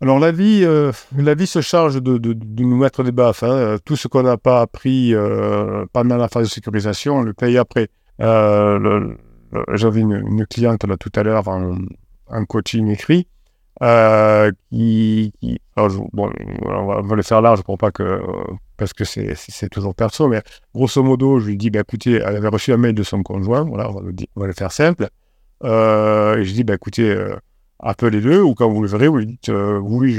Alors 0.00 0.20
la 0.20 0.30
vie, 0.30 0.60
euh, 0.62 0.92
la 1.16 1.34
vie 1.34 1.48
se 1.48 1.60
charge 1.60 2.00
de, 2.00 2.36
nous 2.62 2.76
mettre 2.76 3.02
des 3.02 3.10
baffes. 3.10 3.42
Hein. 3.42 3.78
Tout 3.84 3.96
ce 3.96 4.06
qu'on 4.06 4.22
n'a 4.22 4.36
pas 4.36 4.60
appris 4.60 5.12
euh, 5.12 5.86
pendant 5.92 6.16
la 6.16 6.28
phase 6.28 6.48
de 6.48 6.52
sécurisation, 6.52 7.16
on 7.16 7.22
le 7.22 7.34
paye 7.34 7.58
après. 7.58 7.88
Euh, 8.20 9.14
J'avais 9.74 10.00
une, 10.00 10.12
une, 10.12 10.46
cliente 10.46 10.84
là 10.84 10.96
tout 10.96 11.10
à 11.16 11.22
l'heure 11.24 11.48
en, 11.48 12.44
coaching 12.44 12.88
écrit 12.88 13.26
euh, 13.82 14.50
qui, 14.70 15.32
alors, 15.74 15.90
bon, 16.12 16.30
on 16.62 17.02
va, 17.02 17.16
le 17.16 17.22
faire 17.22 17.40
large 17.40 17.62
pour 17.62 17.78
pas 17.78 17.90
que 17.90 18.20
parce 18.76 18.92
que 18.92 19.04
c'est 19.04 19.68
toujours 19.70 19.94
perso, 19.94 20.28
mais 20.28 20.42
grosso 20.74 21.02
modo, 21.02 21.40
je 21.40 21.46
lui 21.46 21.56
dis, 21.56 21.70
bah, 21.70 21.80
écoutez, 21.80 22.16
elle 22.16 22.36
avait 22.36 22.48
reçu 22.48 22.72
un 22.72 22.76
mail 22.76 22.94
de 22.94 23.02
son 23.02 23.22
conjoint, 23.24 23.62
voilà, 23.62 23.90
on 23.90 23.94
va 24.40 24.46
le, 24.46 24.52
faire 24.52 24.70
simple. 24.70 25.08
et 25.64 25.66
je 25.66 26.52
dis, 26.52 26.62
bah, 26.62 26.74
écoutez, 26.74 27.16
appelez-le 27.80 28.42
ou 28.42 28.54
quand 28.54 28.68
vous 28.68 28.82
le 28.82 28.88
verrez, 28.88 29.08
vous 29.08 29.18
lui 29.18 29.26
dites 29.26 29.48
euh, 29.48 29.78
Oui, 29.78 30.18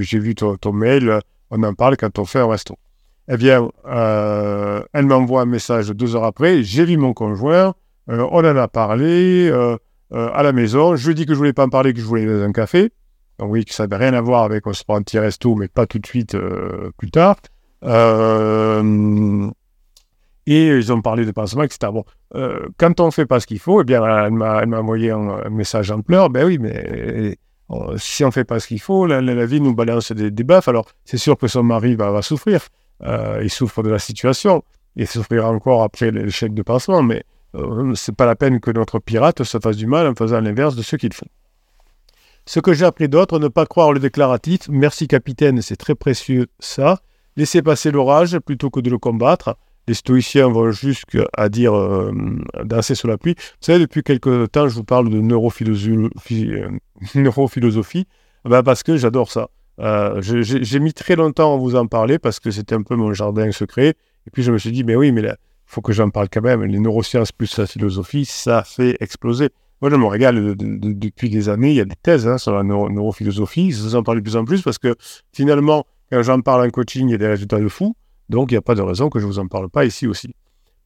j'ai 0.00 0.18
vu, 0.18 0.34
ton, 0.34 0.72
mail, 0.72 1.20
on 1.50 1.62
en 1.62 1.74
parle 1.74 1.96
quand 1.96 2.18
on 2.18 2.24
fait 2.24 2.40
un 2.40 2.48
resto. 2.48 2.76
Eh 3.28 3.36
bien, 3.36 3.68
euh, 3.86 4.82
elle 4.92 5.06
m'envoie 5.06 5.42
un 5.42 5.46
message 5.46 5.90
deux 5.90 6.16
heures 6.16 6.24
après 6.24 6.62
J'ai 6.62 6.84
vu 6.84 6.96
mon 6.96 7.12
conjoint, 7.12 7.74
euh, 8.08 8.26
on 8.30 8.38
en 8.38 8.56
a 8.56 8.68
parlé 8.68 9.50
à 10.12 10.42
la 10.42 10.52
maison. 10.52 10.96
Je 10.96 11.06
lui 11.06 11.12
ai 11.12 11.14
dit 11.14 11.26
que 11.26 11.32
je 11.32 11.38
voulais 11.38 11.52
pas 11.52 11.64
en 11.64 11.68
parler, 11.68 11.92
que 11.92 12.00
je 12.00 12.06
voulais 12.06 12.26
dans 12.26 12.42
un 12.42 12.52
café. 12.52 12.90
Donc, 13.38 13.52
oui, 13.52 13.64
que 13.64 13.72
ça 13.72 13.86
n'avait 13.86 14.04
rien 14.04 14.14
à 14.14 14.20
voir 14.20 14.42
avec 14.42 14.66
on 14.66 14.72
se 14.72 14.84
prend 14.84 14.96
un 14.96 15.02
petit 15.02 15.18
resto, 15.18 15.54
mais 15.54 15.68
pas 15.68 15.86
tout 15.86 15.98
de 15.98 16.06
suite 16.06 16.36
plus 16.98 17.10
tard. 17.10 17.36
Et 20.52 20.66
ils 20.66 20.92
ont 20.92 21.00
parlé 21.00 21.24
de 21.24 21.30
pansement, 21.30 21.62
etc. 21.62 21.92
Bon, 21.92 22.04
euh, 22.34 22.66
quand 22.76 22.98
on 22.98 23.06
ne 23.06 23.10
fait 23.12 23.24
pas 23.24 23.38
ce 23.38 23.46
qu'il 23.46 23.60
faut, 23.60 23.82
eh 23.82 23.84
bien, 23.84 24.04
elle 24.04 24.32
m'a 24.32 24.64
envoyé 24.80 25.12
un, 25.12 25.48
message 25.48 25.92
en 25.92 26.00
pleurs. 26.00 26.28
Ben 26.28 26.44
oui, 26.44 26.58
mais 26.58 27.36
euh, 27.70 27.96
si 27.98 28.24
on 28.24 28.28
ne 28.28 28.32
fait 28.32 28.42
pas 28.42 28.58
ce 28.58 28.66
qu'il 28.66 28.80
faut, 28.80 29.06
la, 29.06 29.46
vie 29.46 29.60
nous 29.60 29.76
balance 29.76 30.10
des, 30.10 30.32
des 30.32 30.42
baffes. 30.42 30.66
Alors, 30.66 30.86
c'est 31.04 31.18
sûr 31.18 31.36
que 31.36 31.46
son 31.46 31.62
mari 31.62 31.94
va, 31.94 32.20
souffrir. 32.20 32.66
Euh, 33.04 33.38
il 33.44 33.48
souffre 33.48 33.84
de 33.84 33.90
la 33.90 34.00
situation. 34.00 34.64
Il 34.96 35.06
souffrira 35.06 35.48
encore 35.48 35.84
après 35.84 36.10
l'échec 36.10 36.52
de 36.52 36.62
pansement. 36.62 37.04
Mais 37.04 37.22
euh, 37.54 37.94
c'est 37.94 38.16
pas 38.16 38.26
la 38.26 38.34
peine 38.34 38.58
que 38.58 38.72
notre 38.72 38.98
pirate 38.98 39.44
se 39.44 39.58
fasse 39.58 39.76
du 39.76 39.86
mal 39.86 40.08
en 40.08 40.16
faisant 40.16 40.40
l'inverse 40.40 40.74
de 40.74 40.82
ce 40.82 40.96
qu'il 40.96 41.14
faut. 41.14 41.28
Ce 42.44 42.58
que 42.58 42.72
j'ai 42.72 42.86
appris 42.86 43.08
d'autre, 43.08 43.38
ne 43.38 43.46
pas 43.46 43.66
croire 43.66 43.92
le 43.92 44.00
déclaratif. 44.00 44.62
Merci 44.68 45.06
capitaine, 45.06 45.62
c'est 45.62 45.76
très 45.76 45.94
précieux 45.94 46.48
ça. 46.58 46.98
Laissez 47.36 47.62
passer 47.62 47.92
l'orage 47.92 48.36
plutôt 48.40 48.70
que 48.70 48.80
de 48.80 48.90
le 48.90 48.98
combattre 48.98 49.56
les 49.90 49.94
stoïciens 49.94 50.46
vont 50.48 50.70
jusqu'à 50.70 51.48
dire 51.48 51.74
euh, 51.76 52.12
danser 52.62 52.94
sous 52.94 53.08
la 53.08 53.18
pluie. 53.18 53.34
Vous 53.36 53.66
savez, 53.66 53.80
depuis 53.80 54.04
quelque 54.04 54.46
temps, 54.46 54.68
je 54.68 54.74
vous 54.76 54.84
parle 54.84 55.10
de 55.10 55.20
neurophilosophie, 55.20 56.52
euh, 56.52 56.68
neurophilosophie 57.16 58.06
ben 58.44 58.62
parce 58.62 58.84
que 58.84 58.96
j'adore 58.96 59.32
ça. 59.32 59.48
Euh, 59.80 60.20
J'ai 60.22 60.78
mis 60.78 60.92
très 60.92 61.16
longtemps 61.16 61.54
à 61.54 61.58
vous 61.58 61.74
en 61.74 61.88
parler 61.88 62.20
parce 62.20 62.38
que 62.38 62.52
c'était 62.52 62.76
un 62.76 62.82
peu 62.82 62.94
mon 62.94 63.12
jardin 63.12 63.50
secret. 63.50 63.94
Et 64.26 64.30
puis 64.32 64.44
je 64.44 64.52
me 64.52 64.58
suis 64.58 64.70
dit, 64.70 64.84
mais 64.84 64.94
oui, 64.94 65.10
mais 65.10 65.22
il 65.22 65.34
faut 65.66 65.80
que 65.80 65.92
j'en 65.92 66.10
parle 66.10 66.28
quand 66.32 66.42
même. 66.42 66.62
Les 66.62 66.78
neurosciences 66.78 67.32
plus 67.32 67.58
la 67.58 67.66
philosophie, 67.66 68.24
ça 68.24 68.62
fait 68.62 68.96
exploser. 69.00 69.48
Moi, 69.82 69.90
je 69.90 69.96
me 69.96 70.06
régale 70.06 70.36
de, 70.36 70.54
de, 70.54 70.76
de, 70.76 70.92
depuis 70.92 71.30
des 71.30 71.48
années. 71.48 71.70
Il 71.70 71.76
y 71.76 71.80
a 71.80 71.84
des 71.84 71.96
thèses 72.00 72.28
hein, 72.28 72.38
sur 72.38 72.54
la 72.54 72.62
neuro 72.62 72.88
neurophilosophie. 72.90 73.72
Je 73.72 73.82
vous 73.82 73.96
en 73.96 74.04
parle 74.04 74.18
de 74.18 74.22
plus 74.22 74.36
en 74.36 74.44
plus 74.44 74.62
parce 74.62 74.78
que 74.78 74.94
finalement, 75.32 75.84
quand 76.12 76.22
j'en 76.22 76.40
parle 76.42 76.64
en 76.66 76.70
coaching, 76.70 77.08
il 77.08 77.12
y 77.12 77.14
a 77.14 77.18
des 77.18 77.26
résultats 77.26 77.58
de 77.58 77.68
fou. 77.68 77.96
Donc, 78.30 78.52
il 78.52 78.54
n'y 78.54 78.58
a 78.58 78.62
pas 78.62 78.76
de 78.76 78.80
raison 78.80 79.10
que 79.10 79.18
je 79.18 79.26
ne 79.26 79.30
vous 79.30 79.38
en 79.40 79.48
parle 79.48 79.68
pas 79.68 79.84
ici 79.84 80.06
aussi. 80.06 80.32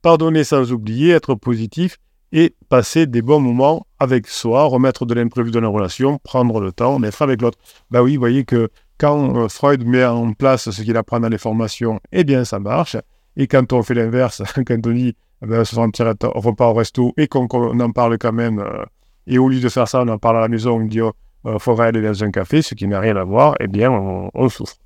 Pardonner 0.00 0.44
sans 0.44 0.72
oublier, 0.72 1.10
être 1.10 1.34
positif 1.34 1.98
et 2.32 2.56
passer 2.70 3.06
des 3.06 3.20
bons 3.20 3.38
moments 3.38 3.86
avec 4.00 4.26
soi, 4.26 4.64
remettre 4.64 5.04
de 5.04 5.12
l'imprévu 5.12 5.50
dans 5.50 5.60
la 5.60 5.68
relation, 5.68 6.18
prendre 6.24 6.58
le 6.58 6.72
temps 6.72 6.98
d'être 6.98 7.20
avec 7.20 7.42
l'autre. 7.42 7.58
Bah 7.90 8.02
oui, 8.02 8.16
vous 8.16 8.20
voyez 8.20 8.44
que 8.44 8.70
quand 8.98 9.36
euh, 9.36 9.48
Freud 9.48 9.84
met 9.86 10.04
en 10.04 10.32
place 10.32 10.70
ce 10.70 10.82
qu'il 10.82 10.96
apprend 10.96 11.20
dans 11.20 11.28
les 11.28 11.38
formations, 11.38 12.00
eh 12.12 12.24
bien, 12.24 12.46
ça 12.46 12.58
marche. 12.58 12.96
Et 13.36 13.46
quand 13.46 13.74
on 13.74 13.82
fait 13.82 13.94
l'inverse, 13.94 14.42
quand 14.66 14.86
on 14.86 14.90
dit 14.90 15.14
eh 15.42 15.46
ben, 15.46 15.64
se 15.64 15.74
sentir 15.74 16.14
au 16.22 16.40
repas 16.40 16.68
au 16.68 16.72
resto 16.72 17.12
et 17.18 17.28
qu'on 17.28 17.46
en 17.46 17.92
parle 17.92 18.16
quand 18.16 18.32
même, 18.32 18.58
euh, 18.58 18.84
et 19.26 19.36
au 19.36 19.50
lieu 19.50 19.60
de 19.60 19.68
faire 19.68 19.86
ça, 19.86 20.00
on 20.02 20.08
en 20.08 20.18
parle 20.18 20.38
à 20.38 20.40
la 20.40 20.48
maison, 20.48 20.76
on 20.80 20.84
dit 20.86 21.02
oh, 21.02 21.12
faudrait 21.58 21.88
aller 21.88 22.00
dans 22.00 22.24
un 22.24 22.30
café, 22.30 22.62
ce 22.62 22.74
qui 22.74 22.86
n'a 22.88 23.00
rien 23.00 23.16
à 23.16 23.24
voir, 23.24 23.54
eh 23.60 23.66
bien, 23.66 23.90
on, 23.90 24.30
on 24.32 24.48
souffre. 24.48 24.76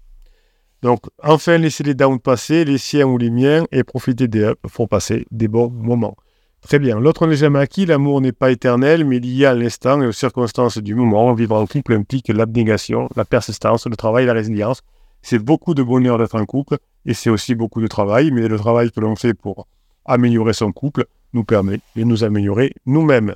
Donc, 0.83 1.01
enfin, 1.23 1.59
laissez 1.59 1.83
les 1.83 1.95
downs 1.95 2.21
passer, 2.21 2.65
les 2.65 2.79
siens 2.79 3.07
ou 3.07 3.19
les 3.19 3.31
miens, 3.31 3.65
et 3.73 3.83
profitez 3.83 4.29
des 4.29 4.45
ups 4.45 4.61
pour 4.73 4.89
passer 4.89 5.27
des 5.31 5.49
bons 5.49 5.71
moments. 5.71 6.17
Très 6.61 6.79
bien. 6.79 6.99
L'autre 6.99 7.27
n'est 7.27 7.37
jamais 7.37 7.61
acquis. 7.61 7.87
L'amour 7.87 8.21
n'est 8.21 8.33
pas 8.33 8.51
éternel, 8.51 9.05
mais 9.05 9.21
lié 9.21 9.47
à 9.47 9.55
l'instant 9.55 10.03
et 10.03 10.07
aux 10.07 10.13
circonstances 10.13 10.79
du 10.79 10.95
moment. 10.95 11.33
Vivre 11.35 11.57
en 11.57 11.67
couple 11.67 11.95
implique 11.95 12.29
l'abnégation, 12.29 13.09
la 13.17 13.25
persistance, 13.25 13.87
le 13.87 13.97
travail, 13.97 14.27
la 14.27 14.33
résilience. 14.33 14.83
C'est 15.23 15.39
beaucoup 15.39 15.75
de 15.75 15.83
bonheur 15.83 16.19
d'être 16.19 16.37
en 16.37 16.45
couple, 16.45 16.79
et 17.07 17.15
c'est 17.15 17.31
aussi 17.31 17.55
beaucoup 17.55 17.81
de 17.81 17.87
travail, 17.87 18.31
mais 18.31 18.47
le 18.47 18.57
travail 18.57 18.91
que 18.91 19.01
l'on 19.01 19.17
fait 19.17 19.35
pour 19.35 19.67
améliorer 20.05 20.53
son 20.53 20.73
couple 20.73 21.07
nous 21.33 21.45
permet 21.45 21.81
de 21.97 22.05
nous 22.05 22.25
améliorer 22.25 22.73
nous-mêmes. 22.87 23.35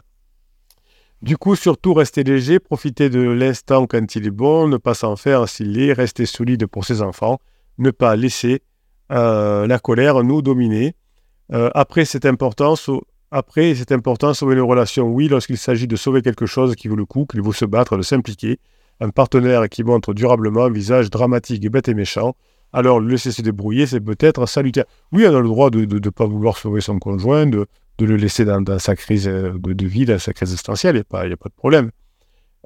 Du 1.22 1.36
coup, 1.36 1.54
surtout, 1.54 1.94
rester 1.94 2.24
léger, 2.24 2.58
profiter 2.58 3.08
de 3.08 3.20
l'instant 3.20 3.86
quand 3.86 4.16
il 4.16 4.26
est 4.26 4.32
bon, 4.32 4.66
ne 4.66 4.76
pas 4.76 4.94
s'en 4.94 5.14
faire 5.14 5.48
s'il 5.48 5.80
est, 5.80 5.92
rester 5.92 6.26
solide 6.26 6.66
pour 6.66 6.84
ses 6.84 7.00
enfants, 7.00 7.38
ne 7.78 7.92
pas 7.92 8.16
laisser 8.16 8.62
euh, 9.12 9.68
la 9.68 9.78
colère 9.78 10.24
nous 10.24 10.42
dominer. 10.42 10.96
Euh, 11.52 11.70
après, 11.74 12.04
c'est 12.04 12.26
important, 12.26 12.74
après, 13.30 13.74
sauver 14.34 14.54
une 14.56 14.62
relation, 14.62 15.06
oui, 15.10 15.28
lorsqu'il 15.28 15.58
s'agit 15.58 15.86
de 15.86 15.94
sauver 15.94 16.22
quelque 16.22 16.46
chose 16.46 16.74
qui 16.74 16.88
vaut 16.88 16.96
le 16.96 17.06
coup, 17.06 17.24
qu'il 17.24 17.40
vaut 17.40 17.52
se 17.52 17.66
battre, 17.66 17.96
de 17.96 18.02
s'impliquer. 18.02 18.58
Un 18.98 19.10
partenaire 19.10 19.68
qui 19.68 19.84
montre 19.84 20.14
durablement 20.14 20.64
un 20.64 20.70
visage 20.70 21.08
dramatique 21.08 21.60
bête 21.70 21.86
et 21.88 21.94
méchant, 21.94 22.34
alors 22.72 22.98
le 22.98 23.08
laisser 23.08 23.30
se 23.30 23.42
débrouiller, 23.42 23.86
c'est 23.86 24.00
peut-être 24.00 24.46
salutaire. 24.46 24.86
Oui, 25.12 25.24
on 25.28 25.36
a 25.36 25.40
le 25.40 25.46
droit 25.46 25.70
de 25.70 25.86
ne 25.86 26.10
pas 26.10 26.26
vouloir 26.26 26.58
sauver 26.58 26.80
son 26.80 26.98
conjoint, 26.98 27.46
de, 27.46 27.66
de 28.06 28.10
le 28.10 28.16
laisser 28.16 28.44
dans, 28.44 28.78
sa 28.78 28.96
crise 28.96 29.24
de, 29.24 29.52
de, 29.58 29.86
vie, 29.86 30.04
dans 30.04 30.18
sa 30.18 30.32
crise 30.32 30.50
existentielle, 30.50 30.96
il 30.96 30.98
n'y 30.98 31.32
a, 31.32 31.32
a, 31.32 31.36
pas 31.36 31.48
de 31.48 31.54
problème. 31.54 31.90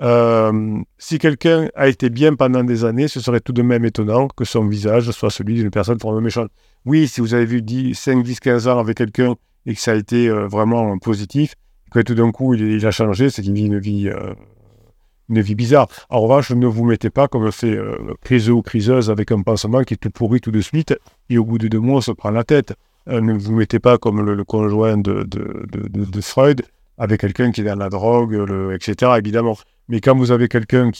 Euh, 0.02 0.78
si 0.98 1.18
quelqu'un 1.18 1.68
a 1.74 1.88
été 1.88 2.10
bien 2.10 2.34
pendant 2.34 2.62
des 2.62 2.84
années, 2.84 3.08
ce 3.08 3.20
serait 3.20 3.40
tout 3.40 3.52
de 3.52 3.62
même 3.62 3.84
étonnant 3.84 4.28
que 4.28 4.44
son 4.44 4.66
visage 4.66 5.10
soit 5.10 5.30
celui 5.30 5.54
d'une 5.54 5.70
personne 5.70 5.96
vraiment 5.96 6.20
méchante. 6.20 6.50
Oui, 6.84 7.08
si 7.08 7.20
vous 7.20 7.34
avez 7.34 7.46
vu 7.46 7.62
10, 7.62 7.94
5, 7.94 8.22
10, 8.22 8.40
15 8.40 8.68
ans 8.68 8.78
avec 8.78 8.98
quelqu'un 8.98 9.36
et 9.64 9.74
que 9.74 9.80
ça 9.80 9.92
a 9.92 9.94
été 9.94 10.28
euh, 10.28 10.46
vraiment 10.46 10.98
positif, 10.98 11.54
que 11.90 12.00
tout 12.00 12.14
d'un 12.14 12.30
coup 12.30 12.54
il, 12.54 12.62
il, 12.62 12.86
a 12.86 12.90
changé, 12.90 13.30
c'est 13.30 13.42
qu'il 13.42 13.56
une 13.56 13.78
vie, 13.78 14.08
euh, 14.08 14.34
bizarre. 15.28 15.88
En 16.10 16.20
revanche, 16.20 16.50
ne 16.50 16.66
vous 16.66 16.84
mettez 16.84 17.10
pas 17.10 17.26
comme 17.26 17.50
fait 17.50 17.74
euh, 17.74 17.96
criseux 18.20 18.52
ou 18.52 18.62
criseuse 18.62 19.10
avec 19.10 19.32
un 19.32 19.40
pansement 19.42 19.82
qui 19.82 19.94
est 19.94 19.96
tout 19.96 20.10
pourri 20.10 20.40
tout 20.40 20.50
de 20.50 20.60
suite 20.60 20.94
et 21.30 21.38
au 21.38 21.44
bout 21.44 21.58
de 21.58 21.68
deux 21.68 21.80
mois 21.80 21.98
on 21.98 22.00
se 22.02 22.12
prend 22.12 22.30
la 22.30 22.44
tête. 22.44 22.74
Euh, 23.08 23.20
ne 23.20 23.34
vous 23.34 23.54
mettez 23.54 23.78
pas 23.78 23.98
comme 23.98 24.20
le, 24.20 24.44
conjoint 24.44 24.98
de, 24.98 26.20
Freud 26.20 26.62
avec 26.98 27.20
quelqu'un 27.20 27.52
qui 27.52 27.60
est 27.60 27.64
dans 27.64 27.76
la 27.76 27.88
drogue, 27.88 28.34
etc. 28.74 29.12
évidemment. 29.18 29.56
Mais 29.88 30.00
quand 30.00 30.16
vous 30.16 30.32
avez 30.32 30.48
quelqu'un 30.48 30.90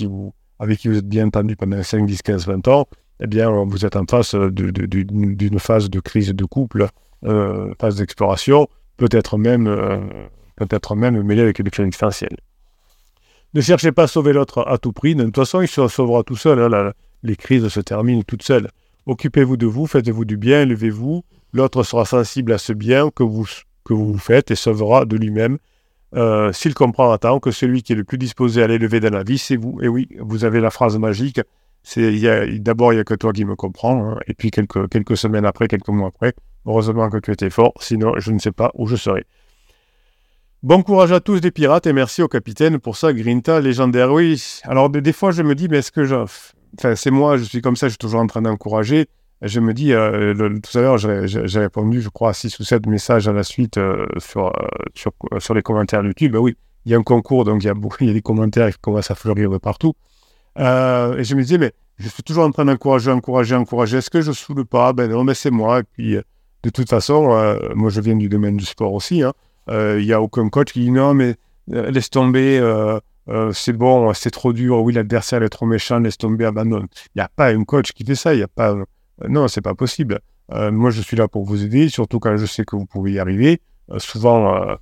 avec 0.59 0.79
qui 0.79 0.89
vous 0.89 0.99
êtes 0.99 1.09
bien 1.09 1.27
entendu 1.27 1.57
pendant 1.57 1.83
5, 1.83 2.07
10, 2.07 2.23
15, 2.23 2.47
20 2.47 2.69
ans, 2.69 2.87
eh 3.21 3.27
bien, 3.27 3.51
vous 3.51 3.85
êtes 3.87 3.97
en 3.97 4.05
face 4.05 4.35
d'une 4.35 5.59
phase 5.59 5.91
de 5.91 6.01
crise 6.01 6.35
de 6.35 6.45
couple, 6.45 6.87
euh, 7.25 7.73
phase 7.81 7.97
d'exploration, 7.97 8.69
peut-être 8.99 9.39
même, 9.39 9.67
euh, 9.67 9.99
peut-être 10.57 10.95
même 10.95 11.23
mêlée 11.23 11.43
avec 11.43 11.59
une 11.59 11.71
crise 11.71 11.87
existentielle. 11.87 12.37
Ne 13.55 13.61
cherchez 13.63 13.91
pas 13.91 14.05
à 14.05 14.07
sauver 14.07 14.35
l'autre 14.35 14.67
à 14.69 14.77
tout 14.77 14.93
prix. 14.93 15.15
De 15.15 15.25
toute 15.25 15.37
façon, 15.37 15.63
il 15.63 15.69
se 15.69 15.89
sauvera 15.89 16.23
tout 16.25 16.37
seul. 16.37 16.61
Hein, 16.61 16.93
les 17.23 17.37
crises 17.37 17.69
se 17.69 17.81
terminent 17.81 18.23
toutes 18.23 18.43
seules. 18.43 18.69
Occupez-vous 19.07 19.57
de 19.57 19.67
vous, 19.67 19.87
faites-vous 19.87 20.25
du 20.25 20.37
bien, 20.37 20.63
élevez-vous. 20.63 21.25
L'autre 21.53 21.83
sera 21.83 22.05
sensible 22.05 22.53
à 22.53 22.59
ce 22.59 22.73
bien 22.73 23.11
que 23.15 23.23
vous, 23.23 23.47
vous 23.89 24.19
faites 24.19 24.51
et 24.51 24.57
sauvera 24.57 25.05
de 25.05 25.17
lui-même. 25.17 25.59
Euh, 26.15 26.53
S'il 26.53 26.75
comprend 26.75 27.11
à 27.13 27.19
temps 27.19 27.41
que 27.41 27.51
celui 27.51 27.83
qui 27.83 27.93
est 27.93 27.97
le 27.97 28.05
plus 28.05 28.19
disposé 28.19 28.63
à 28.63 28.67
l'élever 28.67 29.01
dans 29.01 29.13
la 29.13 29.23
vie, 29.23 29.39
c'est 29.39 29.57
vous. 29.57 29.79
Et 29.83 29.89
oui, 29.89 30.09
vous 30.21 30.45
avez 30.45 30.61
la 30.61 30.71
phrase 30.71 30.99
magique. 30.99 31.41
D'abord 31.97 32.93
il 32.93 32.97
n'y 32.97 33.01
a 33.01 33.05
que 33.05 33.15
toi 33.15 33.33
qui 33.33 33.45
me 33.45 33.55
comprends. 33.55 34.13
Hein, 34.13 34.19
et 34.27 34.35
puis 34.35 34.51
quelques, 34.51 34.89
quelques 34.89 35.17
semaines 35.17 35.47
après, 35.47 35.69
quelques 35.69 35.89
mois 35.89 36.09
après, 36.09 36.35
heureusement 36.67 37.09
que 37.11 37.19
tu 37.19 37.33
étais 37.33 37.51
fort. 37.51 37.75
Sinon, 37.81 38.15
je 38.19 38.33
ne 38.33 38.39
sais 38.39 38.53
pas 38.53 38.71
où 38.75 38.87
je 38.87 38.97
serais. 38.97 39.25
Bon 40.63 40.83
courage 40.83 41.13
à 41.13 41.21
tous 41.21 41.41
les 41.41 41.51
pirates 41.51 41.87
et 41.87 41.93
merci 41.93 42.23
au 42.23 42.29
capitaine 42.29 42.79
pour 42.81 42.97
ça, 42.97 43.13
Grinta, 43.13 43.61
légendaire. 43.61 44.13
Oui, 44.13 44.43
alors 44.65 44.91
des, 44.91 45.01
des 45.01 45.13
fois 45.13 45.31
je 45.31 45.43
me 45.43 45.55
dis, 45.55 45.69
mais 45.69 45.79
est-ce 45.79 45.93
que 45.93 46.05
je... 46.05 46.17
Enfin, 46.17 46.97
c'est 46.97 47.11
moi, 47.11 47.37
je 47.37 47.45
suis 47.45 47.61
comme 47.61 47.77
ça, 47.77 47.87
je 47.87 47.93
suis 47.93 47.99
toujours 47.99 48.21
en 48.21 48.27
train 48.27 48.43
d'encourager. 48.43 49.07
Je 49.43 49.61
me 49.61 49.75
dis, 49.75 49.93
euh, 49.93 50.35
tout 50.35 50.79
à 50.79 50.81
l'heure, 50.81 50.97
j'ai 50.99 51.59
répondu, 51.59 52.01
je 52.01 52.09
crois, 52.09 52.31
à 52.31 52.33
6 52.33 52.59
ou 52.59 52.65
7 52.65 52.87
messages 52.87 53.29
à 53.29 53.33
la 53.33 53.43
suite 53.43 53.77
euh, 53.77 54.07
sur, 54.19 54.47
euh, 54.47 55.41
sur, 55.41 55.55
les 55.55 55.63
commentaires 55.63 56.03
YouTube. 56.03 56.33
Ben 56.33 56.39
oui, 56.39 56.57
il 56.87 56.93
y 56.93 56.95
a 56.95 56.99
un 56.99 57.03
concours, 57.03 57.45
donc 57.45 57.63
il 57.63 57.67
y 57.67 57.71
a, 57.71 57.75
beaucoup, 57.75 57.99
il 58.01 58.07
y 58.07 58.11
a 58.11 58.15
des 58.15 58.23
commentaires 58.23 58.71
qui 58.71 58.79
commencent 58.81 59.11
à 59.11 59.15
fleurir 59.15 59.51
de 59.51 59.59
partout. 59.59 59.95
Et 60.59 60.63
je 60.63 61.35
me 61.35 61.43
disais, 61.43 61.59
mais 61.59 61.73
je 61.99 62.09
suis 62.09 62.23
toujours 62.23 62.45
en 62.45 62.51
train 62.51 62.65
d'encourager, 62.65 63.11
encourager, 63.11 63.55
encourager. 63.55 63.99
Est-ce 63.99 64.09
que 64.09 64.23
je 64.23 64.33
saoule 64.33 64.65
pas? 64.65 64.95
Ben 64.95 65.11
non, 65.11 65.23
mais 65.23 65.35
c'est 65.35 65.51
moi. 65.51 65.81
Et 65.81 65.83
puis, 65.83 66.17
de 66.63 66.71
toute 66.71 66.89
façon, 66.89 67.59
moi, 67.75 67.91
je 67.91 68.01
viens 68.01 68.17
du 68.17 68.31
domaine 68.31 68.57
du 68.57 68.65
sport 68.65 68.95
aussi. 68.95 69.23
Hein. 69.23 69.35
Il 69.69 70.07
n'y 70.07 70.15
a 70.15 70.23
aucun 70.23 70.49
coach 70.49 70.73
qui 70.73 70.81
dit, 70.81 70.91
non, 70.91 71.13
mais 71.13 71.35
laisse 71.69 72.09
tomber 72.09 72.59
c'est 73.53 73.75
bon, 73.75 74.15
c'est 74.15 74.31
trop 74.31 74.55
dur, 74.55 74.81
oui, 74.83 74.95
l'adversaire 74.95 75.43
est 75.43 75.51
trop 75.51 75.67
méchant, 75.67 75.99
laisse 75.99 76.17
tomber, 76.17 76.47
abandonne. 76.47 76.87
Il 77.15 77.19
n'y 77.19 77.23
a 77.23 77.29
pas 77.29 77.49
un 77.49 77.65
coach 77.65 77.93
qui 77.93 78.03
fait 78.03 78.15
ça, 78.15 78.33
il 78.33 78.39
n'y 78.39 78.43
a 78.43 78.49
pas. 78.49 78.75
Euh, 79.23 79.29
non, 79.29 79.49
c'est 79.49 79.61
pas 79.61 79.75
possible. 79.75 80.21
Euh, 80.53 80.71
moi, 80.71 80.91
je 80.91 81.01
suis 81.01 81.17
là 81.17 81.29
pour 81.29 81.45
vous 81.45 81.65
aider, 81.65 81.89
surtout 81.89 82.19
quand 82.19 82.37
je 82.37 82.47
sais 82.47 82.65
que 82.65 82.77
vous 82.77 82.87
pouvez 82.87 83.13
y 83.13 83.19
arriver. 83.19 83.61
souvent, 83.99 84.77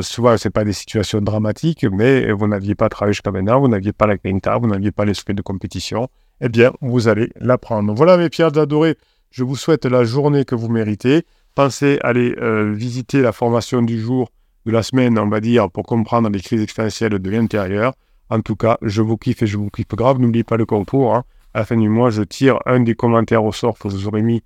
souvent, 0.00 0.36
c'est 0.36 0.50
pas 0.50 0.64
des 0.64 0.72
situations 0.72 1.20
dramatiques, 1.20 1.84
mais 1.84 2.32
vous 2.32 2.46
n'aviez 2.46 2.74
pas 2.74 2.88
travaillé 2.88 3.12
jusqu'à 3.12 3.30
maintenant, 3.30 3.60
vous 3.60 3.68
n'aviez 3.68 3.92
pas 3.92 4.06
la 4.06 4.16
grinta, 4.16 4.56
vous 4.56 4.66
n'aviez 4.66 4.90
pas 4.92 5.04
l'esprit 5.04 5.34
de 5.34 5.42
compétition. 5.42 6.08
Eh 6.40 6.48
bien, 6.48 6.72
vous 6.80 7.08
allez 7.08 7.30
l'apprendre. 7.36 7.94
Voilà, 7.94 8.16
mes 8.16 8.30
pierres 8.30 8.56
adorés. 8.58 8.96
Je 9.30 9.44
vous 9.44 9.56
souhaite 9.56 9.84
la 9.84 10.04
journée 10.04 10.44
que 10.44 10.54
vous 10.54 10.68
méritez. 10.68 11.24
Pensez 11.54 11.98
à 12.02 12.08
aller 12.08 12.34
visiter 12.72 13.20
la 13.20 13.32
formation 13.32 13.82
du 13.82 14.00
jour 14.00 14.30
de 14.66 14.72
la 14.72 14.82
semaine, 14.82 15.18
on 15.18 15.28
va 15.28 15.40
dire, 15.40 15.70
pour 15.70 15.84
comprendre 15.84 16.28
les 16.30 16.40
crises 16.40 16.62
exponentielles 16.62 17.18
de 17.18 17.30
l'intérieur. 17.30 17.94
En 18.30 18.40
tout 18.40 18.56
cas, 18.56 18.78
je 18.82 19.02
vous 19.02 19.16
kiffe 19.16 19.42
et 19.42 19.46
je 19.46 19.56
vous 19.56 19.70
kiffe 19.70 19.88
grave. 19.88 20.18
N'oubliez 20.18 20.44
pas 20.44 20.56
le 20.56 20.66
concours. 20.66 21.14
Hein. 21.14 21.24
À 21.54 21.60
la 21.60 21.64
fin 21.64 21.76
du 21.76 21.88
mois, 21.88 22.10
je 22.10 22.22
tire 22.22 22.58
un 22.66 22.80
des 22.80 22.96
commentaires 22.96 23.44
au 23.44 23.52
sort 23.52 23.78
que 23.78 23.86
vous 23.86 24.08
aurais 24.08 24.22
mis 24.22 24.42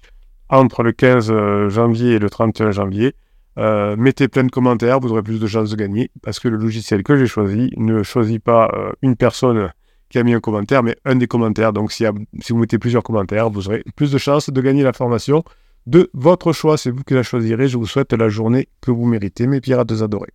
entre 0.51 0.83
le 0.83 0.93
15 0.93 1.31
euh, 1.31 1.71
janvier 1.71 2.13
et 2.13 2.19
le 2.19 2.29
31 2.29 2.71
janvier. 2.71 3.15
Euh, 3.59 3.97
mettez 3.97 4.29
plein 4.29 4.45
de 4.45 4.51
commentaires, 4.51 5.01
vous 5.01 5.11
aurez 5.13 5.23
plus 5.23 5.41
de 5.41 5.47
chances 5.47 5.71
de 5.71 5.77
gagner 5.77 6.11
parce 6.23 6.39
que 6.39 6.49
le 6.49 6.59
logiciel 6.59 7.03
que 7.03 7.17
j'ai 7.17 7.27
choisi 7.27 7.73
ne 7.79 8.03
choisit 8.03 8.43
pas 8.43 8.71
euh, 8.75 8.93
une 9.01 9.17
personne 9.17 9.73
qui 10.11 10.19
a 10.19 10.23
mis 10.23 10.35
un 10.35 10.41
commentaire, 10.41 10.83
mais 10.83 10.97
un 11.07 11.17
des 11.17 11.27
commentaires. 11.27 11.73
Donc, 11.73 11.93
si, 11.93 12.05
si 12.41 12.53
vous 12.53 12.59
mettez 12.59 12.79
plusieurs 12.79 13.03
commentaires, 13.03 13.49
vous 13.49 13.69
aurez 13.69 13.83
plus 13.97 14.13
de 14.13 14.19
chances 14.19 14.51
de 14.51 14.61
gagner 14.61 14.83
la 14.83 14.93
formation 14.93 15.45
de 15.87 16.11
votre 16.13 16.53
choix. 16.53 16.77
C'est 16.77 16.91
vous 16.91 17.05
qui 17.05 17.15
la 17.15 17.23
choisirez. 17.23 17.69
Je 17.69 17.79
vous 17.79 17.87
souhaite 17.87 18.13
la 18.13 18.29
journée 18.29 18.69
que 18.83 18.91
vous 18.91 19.07
méritez, 19.07 19.47
mes 19.47 19.63
pirates 19.63 19.93
adorés. 20.03 20.33